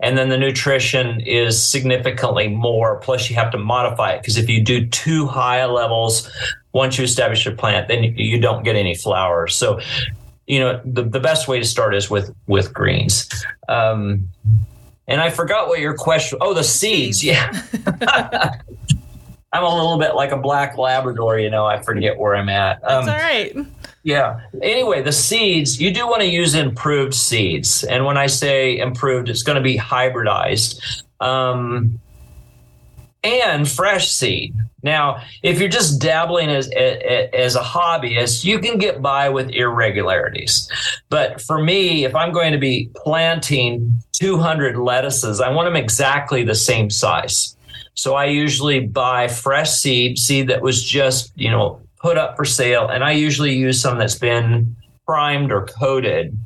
And 0.00 0.18
then 0.18 0.28
the 0.28 0.36
nutrition 0.36 1.20
is 1.20 1.62
significantly 1.62 2.48
more. 2.48 2.96
Plus, 2.96 3.30
you 3.30 3.36
have 3.36 3.50
to 3.52 3.58
modify 3.58 4.12
it 4.12 4.22
because 4.22 4.36
if 4.36 4.48
you 4.48 4.62
do 4.62 4.86
too 4.86 5.26
high 5.26 5.64
levels, 5.64 6.30
once 6.72 6.98
you 6.98 7.04
establish 7.04 7.44
your 7.44 7.54
plant, 7.54 7.88
then 7.88 8.04
you 8.04 8.38
don't 8.38 8.62
get 8.62 8.76
any 8.76 8.94
flowers. 8.94 9.56
So, 9.56 9.80
you 10.46 10.60
know, 10.60 10.80
the, 10.84 11.02
the 11.02 11.20
best 11.20 11.48
way 11.48 11.58
to 11.58 11.64
start 11.64 11.94
is 11.94 12.10
with 12.10 12.34
with 12.46 12.74
greens. 12.74 13.28
Um, 13.68 14.28
and 15.08 15.20
I 15.20 15.30
forgot 15.30 15.68
what 15.68 15.80
your 15.80 15.94
question. 15.94 16.38
Oh, 16.42 16.52
the 16.52 16.64
seeds. 16.64 17.24
Yeah. 17.24 17.50
I'm 19.52 19.64
a 19.64 19.74
little 19.74 19.98
bit 19.98 20.14
like 20.14 20.32
a 20.32 20.36
black 20.36 20.76
Labrador, 20.76 21.38
you 21.38 21.48
know. 21.48 21.64
I 21.64 21.80
forget 21.80 22.18
where 22.18 22.36
I'm 22.36 22.50
at. 22.50 22.84
Um, 22.84 23.06
That's 23.06 23.08
all 23.08 23.28
right. 23.28 23.56
Yeah. 24.06 24.38
Anyway, 24.62 25.02
the 25.02 25.10
seeds, 25.10 25.80
you 25.80 25.90
do 25.90 26.06
want 26.06 26.20
to 26.20 26.28
use 26.28 26.54
improved 26.54 27.12
seeds. 27.12 27.82
And 27.82 28.04
when 28.04 28.16
I 28.16 28.28
say 28.28 28.78
improved, 28.78 29.28
it's 29.28 29.42
going 29.42 29.56
to 29.56 29.62
be 29.62 29.76
hybridized. 29.76 31.02
Um, 31.18 31.98
and 33.24 33.68
fresh 33.68 34.12
seed. 34.12 34.54
Now, 34.84 35.24
if 35.42 35.58
you're 35.58 35.68
just 35.68 36.00
dabbling 36.00 36.50
as, 36.50 36.70
as 36.70 37.56
a 37.56 37.60
hobbyist, 37.60 38.44
you 38.44 38.60
can 38.60 38.78
get 38.78 39.02
by 39.02 39.28
with 39.28 39.50
irregularities. 39.50 40.70
But 41.08 41.40
for 41.40 41.60
me, 41.60 42.04
if 42.04 42.14
I'm 42.14 42.30
going 42.30 42.52
to 42.52 42.58
be 42.58 42.88
planting 42.94 44.00
200 44.12 44.76
lettuces, 44.76 45.40
I 45.40 45.50
want 45.50 45.66
them 45.66 45.74
exactly 45.74 46.44
the 46.44 46.54
same 46.54 46.90
size. 46.90 47.56
So 47.94 48.14
I 48.14 48.26
usually 48.26 48.86
buy 48.86 49.26
fresh 49.26 49.72
seed, 49.72 50.16
seed 50.16 50.46
that 50.46 50.62
was 50.62 50.80
just, 50.80 51.32
you 51.34 51.50
know, 51.50 51.80
put 52.06 52.16
up 52.16 52.36
for 52.36 52.44
sale. 52.44 52.86
And 52.86 53.02
I 53.02 53.10
usually 53.10 53.56
use 53.56 53.82
some 53.82 53.98
that's 53.98 54.14
been 54.14 54.76
primed 55.06 55.50
or 55.50 55.66
coated. 55.66 56.38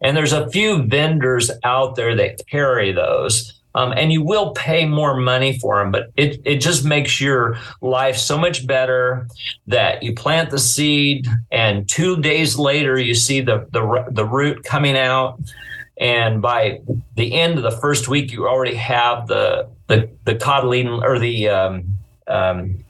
And 0.00 0.16
there's 0.16 0.32
a 0.32 0.48
few 0.50 0.84
vendors 0.84 1.50
out 1.64 1.96
there 1.96 2.14
that 2.14 2.46
carry 2.48 2.92
those. 2.92 3.60
Um, 3.74 3.92
and 3.96 4.12
you 4.12 4.22
will 4.22 4.52
pay 4.52 4.86
more 4.86 5.16
money 5.16 5.58
for 5.58 5.78
them, 5.80 5.90
but 5.90 6.12
it, 6.16 6.40
it 6.44 6.58
just 6.58 6.84
makes 6.84 7.20
your 7.20 7.58
life 7.80 8.16
so 8.16 8.38
much 8.38 8.64
better 8.64 9.26
that 9.66 10.04
you 10.04 10.14
plant 10.14 10.50
the 10.50 10.58
seed 10.60 11.26
and 11.50 11.88
two 11.88 12.20
days 12.20 12.56
later 12.56 12.96
you 12.96 13.14
see 13.14 13.40
the, 13.40 13.66
the, 13.72 14.06
the 14.12 14.24
root 14.24 14.62
coming 14.62 14.96
out. 14.96 15.40
And 16.00 16.40
by 16.40 16.80
the 17.16 17.34
end 17.34 17.56
of 17.56 17.64
the 17.64 17.76
first 17.80 18.06
week, 18.06 18.30
you 18.30 18.46
already 18.46 18.76
have 18.76 19.26
the, 19.26 19.68
the, 19.88 20.08
the 20.24 20.36
cotyledon 20.36 21.02
or 21.02 21.18
the, 21.18 21.48
um, 21.48 21.98
um, 22.28 22.84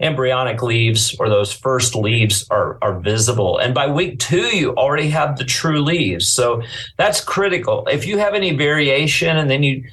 embryonic 0.00 0.62
leaves 0.62 1.14
or 1.18 1.28
those 1.28 1.52
first 1.52 1.94
leaves 1.94 2.46
are, 2.50 2.78
are 2.82 2.98
visible. 2.98 3.58
And 3.58 3.74
by 3.74 3.86
week 3.86 4.18
two, 4.18 4.56
you 4.56 4.74
already 4.76 5.08
have 5.10 5.38
the 5.38 5.44
true 5.44 5.80
leaves. 5.80 6.28
So 6.28 6.62
that's 6.96 7.20
critical. 7.20 7.86
If 7.90 8.06
you 8.06 8.18
have 8.18 8.34
any 8.34 8.54
variation 8.54 9.36
and 9.36 9.48
then 9.48 9.62
you, 9.62 9.84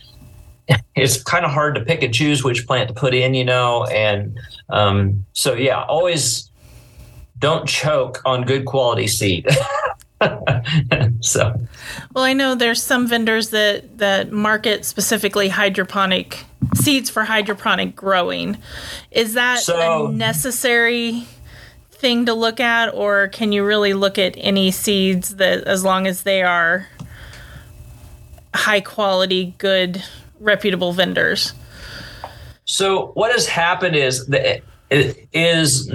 it's 0.96 1.22
kind 1.24 1.46
of 1.46 1.52
hard 1.52 1.76
to 1.76 1.82
pick 1.82 2.02
and 2.04 2.14
choose 2.14 2.44
which 2.44 2.66
plant 2.66 2.88
to 2.88 2.94
put 2.94 3.14
in, 3.14 3.34
you 3.34 3.46
know. 3.46 3.86
And 3.86 4.38
um, 4.70 5.26
so, 5.34 5.54
yeah, 5.54 5.84
always 5.84 6.50
don't 7.40 7.68
choke 7.68 8.22
on 8.26 8.44
good 8.44 8.66
quality 8.66 9.08
seed. 9.08 9.48
so, 11.22 11.60
well, 12.14 12.24
I 12.24 12.34
know 12.34 12.56
there's 12.56 12.82
some 12.82 13.08
vendors 13.08 13.50
that 13.50 13.98
that 13.98 14.32
market 14.32 14.86
specifically 14.86 15.50
hydroponic 15.50 16.46
seeds 16.76 17.10
for 17.10 17.24
hydroponic 17.24 17.96
growing. 17.96 18.58
Is 19.12 19.34
that 19.34 19.60
so, 19.60 20.08
a 20.08 20.12
necessary 20.12 21.26
thing 21.92 22.26
to 22.26 22.34
look 22.34 22.60
at, 22.60 22.94
or 22.94 23.28
can 23.28 23.52
you 23.52 23.66
really 23.66 23.94
look 23.94 24.18
at 24.18 24.36
any 24.38 24.72
seeds 24.72 25.36
that, 25.36 25.64
as 25.66 25.84
long 25.84 26.08
as 26.08 26.24
they 26.24 26.42
are 26.42 26.88
high 28.54 28.82
quality, 28.82 29.54
good, 29.58 30.04
reputable 30.40 30.94
vendors? 30.94 31.54
So, 32.66 33.08
what 33.14 33.32
has 33.32 33.48
happened 33.48 33.96
is 33.96 34.28
that 34.28 34.62
is 34.90 35.92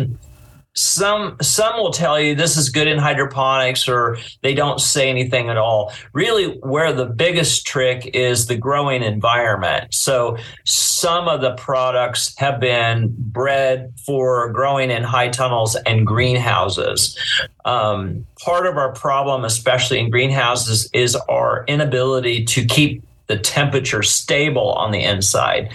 some 0.76 1.36
some 1.40 1.76
will 1.76 1.90
tell 1.90 2.20
you 2.20 2.34
this 2.34 2.56
is 2.56 2.68
good 2.68 2.86
in 2.86 2.98
hydroponics 2.98 3.88
or 3.88 4.18
they 4.42 4.54
don't 4.54 4.78
say 4.80 5.08
anything 5.08 5.48
at 5.48 5.56
all. 5.56 5.92
Really 6.12 6.58
where 6.58 6.92
the 6.92 7.06
biggest 7.06 7.66
trick 7.66 8.10
is 8.14 8.46
the 8.46 8.56
growing 8.56 9.02
environment. 9.02 9.94
So 9.94 10.36
some 10.64 11.28
of 11.28 11.40
the 11.40 11.54
products 11.54 12.36
have 12.36 12.60
been 12.60 13.14
bred 13.16 13.94
for 14.04 14.52
growing 14.52 14.90
in 14.90 15.02
high 15.02 15.28
tunnels 15.28 15.76
and 15.86 16.06
greenhouses. 16.06 17.18
Um, 17.64 18.26
part 18.44 18.66
of 18.66 18.76
our 18.76 18.92
problem 18.92 19.44
especially 19.44 19.98
in 19.98 20.10
greenhouses 20.10 20.90
is 20.92 21.16
our 21.16 21.64
inability 21.66 22.44
to 22.44 22.64
keep 22.64 23.02
the 23.26 23.38
temperature 23.38 24.02
stable 24.02 24.72
on 24.72 24.92
the 24.92 25.02
inside. 25.02 25.72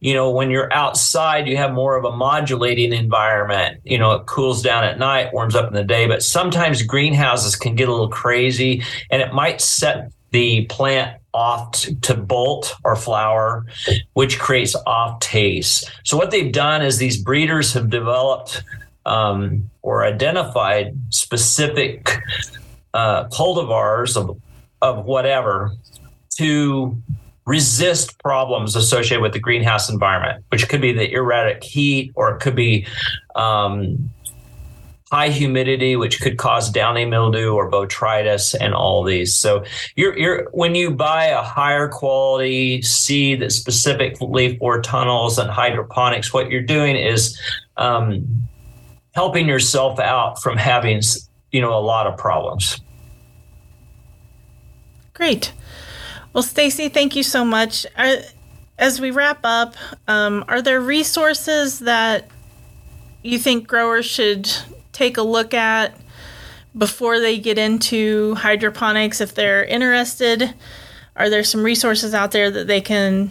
You 0.00 0.14
know, 0.14 0.30
when 0.30 0.50
you're 0.50 0.72
outside, 0.72 1.48
you 1.48 1.56
have 1.56 1.72
more 1.72 1.96
of 1.96 2.04
a 2.04 2.16
modulating 2.16 2.92
environment. 2.92 3.80
You 3.84 3.98
know, 3.98 4.12
it 4.12 4.26
cools 4.26 4.62
down 4.62 4.84
at 4.84 4.98
night, 4.98 5.32
warms 5.32 5.54
up 5.54 5.68
in 5.68 5.74
the 5.74 5.84
day, 5.84 6.06
but 6.06 6.22
sometimes 6.22 6.82
greenhouses 6.82 7.56
can 7.56 7.74
get 7.74 7.88
a 7.88 7.92
little 7.92 8.08
crazy 8.08 8.82
and 9.10 9.20
it 9.20 9.32
might 9.32 9.60
set 9.60 10.10
the 10.30 10.66
plant 10.66 11.20
off 11.32 11.86
to 12.02 12.14
bolt 12.14 12.74
or 12.84 12.96
flower, 12.96 13.66
which 14.14 14.38
creates 14.38 14.74
off 14.86 15.20
taste. 15.20 15.90
So, 16.04 16.16
what 16.16 16.30
they've 16.30 16.52
done 16.52 16.82
is 16.82 16.98
these 16.98 17.22
breeders 17.22 17.72
have 17.74 17.90
developed 17.90 18.62
um, 19.04 19.70
or 19.82 20.04
identified 20.04 20.98
specific 21.10 22.18
uh, 22.94 23.28
cultivars 23.28 24.16
of, 24.16 24.40
of 24.82 25.04
whatever 25.04 25.72
to 26.38 26.96
resist 27.46 28.18
problems 28.18 28.74
associated 28.74 29.22
with 29.22 29.32
the 29.32 29.38
greenhouse 29.38 29.88
environment, 29.88 30.44
which 30.48 30.68
could 30.68 30.80
be 30.80 30.92
the 30.92 31.10
erratic 31.12 31.62
heat 31.62 32.12
or 32.16 32.34
it 32.34 32.40
could 32.40 32.56
be 32.56 32.86
um, 33.36 34.10
high 35.12 35.28
humidity, 35.28 35.94
which 35.94 36.20
could 36.20 36.36
cause 36.38 36.68
downy 36.68 37.04
mildew 37.04 37.52
or 37.52 37.70
botrytis 37.70 38.54
and 38.60 38.74
all 38.74 39.04
these. 39.04 39.34
So 39.36 39.64
you're, 39.94 40.18
you're 40.18 40.48
when 40.50 40.74
you 40.74 40.90
buy 40.90 41.26
a 41.26 41.42
higher 41.42 41.88
quality 41.88 42.82
seed 42.82 43.42
that's 43.42 43.54
specifically 43.54 44.56
for 44.58 44.82
tunnels 44.82 45.38
and 45.38 45.48
hydroponics, 45.48 46.34
what 46.34 46.50
you're 46.50 46.62
doing 46.62 46.96
is 46.96 47.40
um, 47.76 48.26
helping 49.14 49.46
yourself 49.46 50.00
out 50.00 50.42
from 50.42 50.58
having 50.58 51.00
you 51.52 51.60
know 51.60 51.78
a 51.78 51.80
lot 51.80 52.08
of 52.08 52.18
problems. 52.18 52.80
Great. 55.14 55.52
Well, 56.36 56.42
Stacy, 56.42 56.90
thank 56.90 57.16
you 57.16 57.22
so 57.22 57.46
much. 57.46 57.86
as 58.76 59.00
we 59.00 59.10
wrap 59.10 59.38
up, 59.42 59.74
um, 60.06 60.44
are 60.48 60.60
there 60.60 60.82
resources 60.82 61.78
that 61.78 62.28
you 63.22 63.38
think 63.38 63.66
growers 63.66 64.04
should 64.04 64.46
take 64.92 65.16
a 65.16 65.22
look 65.22 65.54
at 65.54 65.98
before 66.76 67.20
they 67.20 67.38
get 67.38 67.56
into 67.56 68.34
hydroponics 68.34 69.22
if 69.22 69.34
they're 69.34 69.64
interested? 69.64 70.52
Are 71.16 71.30
there 71.30 71.42
some 71.42 71.62
resources 71.62 72.12
out 72.12 72.32
there 72.32 72.50
that 72.50 72.66
they 72.66 72.82
can 72.82 73.30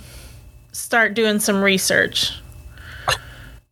start 0.72 1.14
doing 1.14 1.40
some 1.40 1.62
research? 1.62 2.32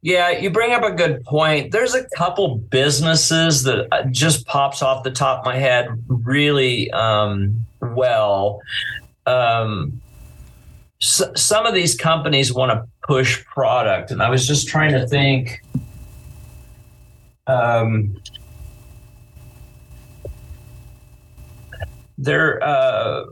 Yeah, 0.03 0.29
you 0.29 0.51
bring 0.51 0.73
up 0.73 0.83
a 0.83 0.91
good 0.91 1.23
point. 1.23 1.71
There's 1.71 1.95
a 1.95 2.07
couple 2.09 2.57
businesses 2.57 3.63
that 3.63 3.87
uh, 3.91 4.03
just 4.11 4.45
pops 4.45 4.83
off 4.83 5.03
the 5.03 5.09
top 5.09 5.39
of 5.39 5.45
my 5.45 5.57
head 5.57 5.87
really 6.07 6.91
um, 6.91 7.65
well 7.81 8.61
um, 9.25 10.01
some 10.99 11.65
of 11.65 11.73
these 11.73 11.95
companies 11.95 12.53
want 12.53 12.71
to 12.71 12.87
push 13.05 13.43
product, 13.45 14.11
and 14.11 14.21
I 14.21 14.29
was 14.29 14.47
just 14.47 14.67
trying 14.67 14.93
to 14.93 15.07
think. 15.07 15.61
Um, 17.45 18.15
there, 22.17 22.63
uh, 22.63 23.25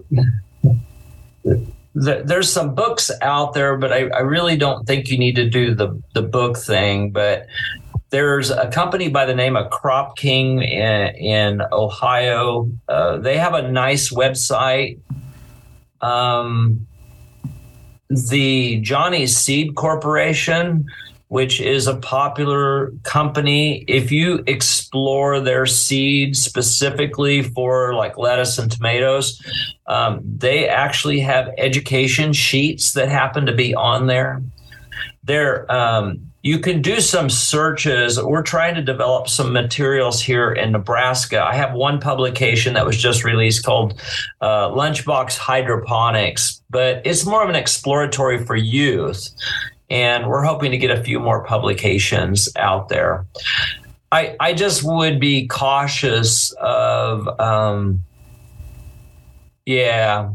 there's 1.93 2.51
some 2.51 2.75
books 2.75 3.09
out 3.21 3.53
there, 3.53 3.77
but 3.77 3.93
I, 3.93 4.09
I, 4.09 4.19
really 4.19 4.57
don't 4.57 4.85
think 4.85 5.07
you 5.09 5.17
need 5.17 5.37
to 5.37 5.49
do 5.49 5.73
the 5.73 6.01
the 6.13 6.21
book 6.21 6.57
thing. 6.57 7.11
But 7.11 7.47
there's 8.09 8.49
a 8.49 8.69
company 8.69 9.07
by 9.07 9.25
the 9.25 9.33
name 9.33 9.55
of 9.55 9.71
Crop 9.71 10.17
King 10.17 10.61
in, 10.61 11.15
in 11.15 11.61
Ohio. 11.71 12.69
Uh, 12.89 13.17
they 13.17 13.37
have 13.37 13.53
a 13.53 13.71
nice 13.71 14.11
website. 14.11 14.99
Um, 16.01 16.87
the 18.09 18.79
Johnny 18.81 19.27
Seed 19.27 19.75
Corporation, 19.75 20.85
which 21.29 21.61
is 21.61 21.87
a 21.87 21.95
popular 21.95 22.91
company, 23.03 23.85
if 23.87 24.11
you 24.11 24.43
explore 24.47 25.39
their 25.39 25.65
seeds 25.65 26.41
specifically 26.41 27.41
for 27.41 27.93
like 27.93 28.17
lettuce 28.17 28.57
and 28.57 28.69
tomatoes, 28.69 29.41
um, 29.87 30.19
they 30.23 30.67
actually 30.67 31.21
have 31.21 31.49
education 31.57 32.33
sheets 32.33 32.93
that 32.93 33.07
happen 33.07 33.45
to 33.45 33.53
be 33.53 33.73
on 33.73 34.07
there. 34.07 34.41
They're 35.31 35.71
um, 35.71 36.29
you 36.41 36.59
can 36.59 36.81
do 36.81 36.99
some 36.99 37.29
searches. 37.29 38.21
We're 38.21 38.41
trying 38.41 38.75
to 38.75 38.81
develop 38.81 39.29
some 39.29 39.53
materials 39.53 40.21
here 40.21 40.51
in 40.51 40.73
Nebraska. 40.73 41.41
I 41.41 41.55
have 41.55 41.73
one 41.73 42.01
publication 42.01 42.73
that 42.73 42.85
was 42.85 42.97
just 42.97 43.23
released 43.23 43.63
called 43.63 44.01
uh, 44.41 44.67
Lunchbox 44.71 45.37
Hydroponics, 45.37 46.61
but 46.69 47.01
it's 47.05 47.25
more 47.25 47.43
of 47.43 47.49
an 47.49 47.55
exploratory 47.55 48.45
for 48.45 48.57
youth. 48.57 49.29
And 49.89 50.27
we're 50.27 50.43
hoping 50.43 50.71
to 50.71 50.77
get 50.77 50.91
a 50.91 51.01
few 51.01 51.17
more 51.17 51.45
publications 51.45 52.49
out 52.57 52.89
there. 52.89 53.25
I, 54.11 54.35
I 54.37 54.53
just 54.53 54.83
would 54.83 55.17
be 55.17 55.47
cautious 55.47 56.51
of, 56.59 57.39
um, 57.39 58.01
yeah, 59.65 60.29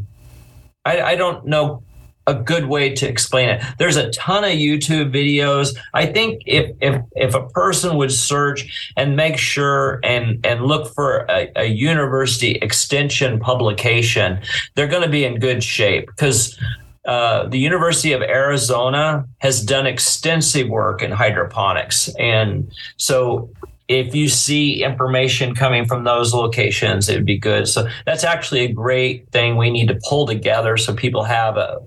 I, 0.87 1.03
I 1.03 1.17
don't 1.17 1.45
know 1.45 1.83
a 2.27 2.35
good 2.35 2.67
way 2.67 2.93
to 2.95 3.09
explain 3.09 3.49
it. 3.49 3.63
There's 3.79 3.97
a 3.97 4.11
ton 4.11 4.45
of 4.45 4.51
YouTube 4.51 5.13
videos. 5.13 5.77
I 5.95 6.07
think 6.07 6.43
if 6.47 6.75
if 6.81 7.01
if 7.13 7.35
a 7.35 7.47
person 7.49 7.97
would 7.97 8.13
search 8.13 8.93
and 8.97 9.17
make 9.17 9.39
sure 9.39 10.01
and 10.03 10.45
and 10.45 10.65
look 10.65 10.93
for 10.95 11.27
a, 11.29 11.51
a 11.57 11.65
university 11.67 12.53
extension 12.53 13.39
publication, 13.39 14.41
they're 14.75 14.89
going 14.89 15.05
to 15.05 15.09
be 15.09 15.25
in 15.25 15.39
good 15.39 15.63
shape 15.63 16.07
because. 16.07 16.59
Uh, 17.07 17.47
the 17.47 17.59
University 17.59 18.11
of 18.11 18.21
Arizona 18.21 19.25
has 19.39 19.63
done 19.65 19.87
extensive 19.87 20.69
work 20.69 21.03
in 21.05 21.13
hydroponics. 21.13 22.13
And 22.19 22.69
so 22.97 23.49
if 23.89 24.15
you 24.15 24.29
see 24.29 24.83
information 24.83 25.55
coming 25.55 25.85
from 25.85 26.05
those 26.05 26.35
locations, 26.35 27.09
it 27.09 27.15
would 27.15 27.25
be 27.25 27.39
good. 27.39 27.69
So 27.69 27.89
that's 28.05 28.25
actually 28.25 28.65
a 28.65 28.73
great 28.73 29.31
thing 29.31 29.57
we 29.57 29.71
need 29.71 29.87
to 29.89 30.01
pull 30.09 30.27
together 30.27 30.77
so 30.77 30.95
people 30.95 31.23
have 31.23 31.57
a 31.57 31.79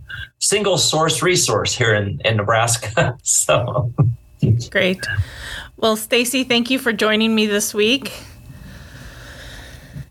single 0.50 0.80
source 0.80 1.22
resource 1.22 1.78
here 1.78 1.94
in, 1.94 2.20
in 2.26 2.38
Nebraska. 2.38 3.16
so 3.24 3.94
great. 4.72 5.06
Well, 5.78 5.96
Stacy, 5.96 6.44
thank 6.44 6.72
you 6.72 6.80
for 6.80 6.92
joining 6.92 7.36
me 7.36 7.46
this 7.46 7.72
week. 7.72 8.12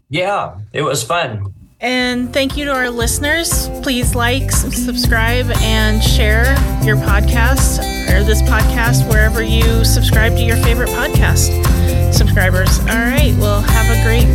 Yeah, 0.08 0.58
it 0.72 0.82
was 0.82 1.02
fun. 1.02 1.52
And 1.80 2.32
thank 2.32 2.56
you 2.56 2.64
to 2.66 2.72
our 2.72 2.88
listeners. 2.88 3.68
Please 3.82 4.14
like, 4.14 4.50
subscribe, 4.52 5.50
and 5.56 6.02
share 6.02 6.44
your 6.82 6.96
podcast 6.96 7.78
or 8.08 8.22
this 8.24 8.40
podcast 8.42 9.08
wherever 9.08 9.42
you 9.42 9.84
subscribe 9.84 10.36
to 10.36 10.42
your 10.42 10.56
favorite 10.56 10.88
podcast 10.90 11.50
subscribers. 12.14 12.78
All 12.80 12.86
right. 12.86 13.34
Well, 13.38 13.60
have 13.60 13.90
a 13.90 14.02
great 14.04 14.28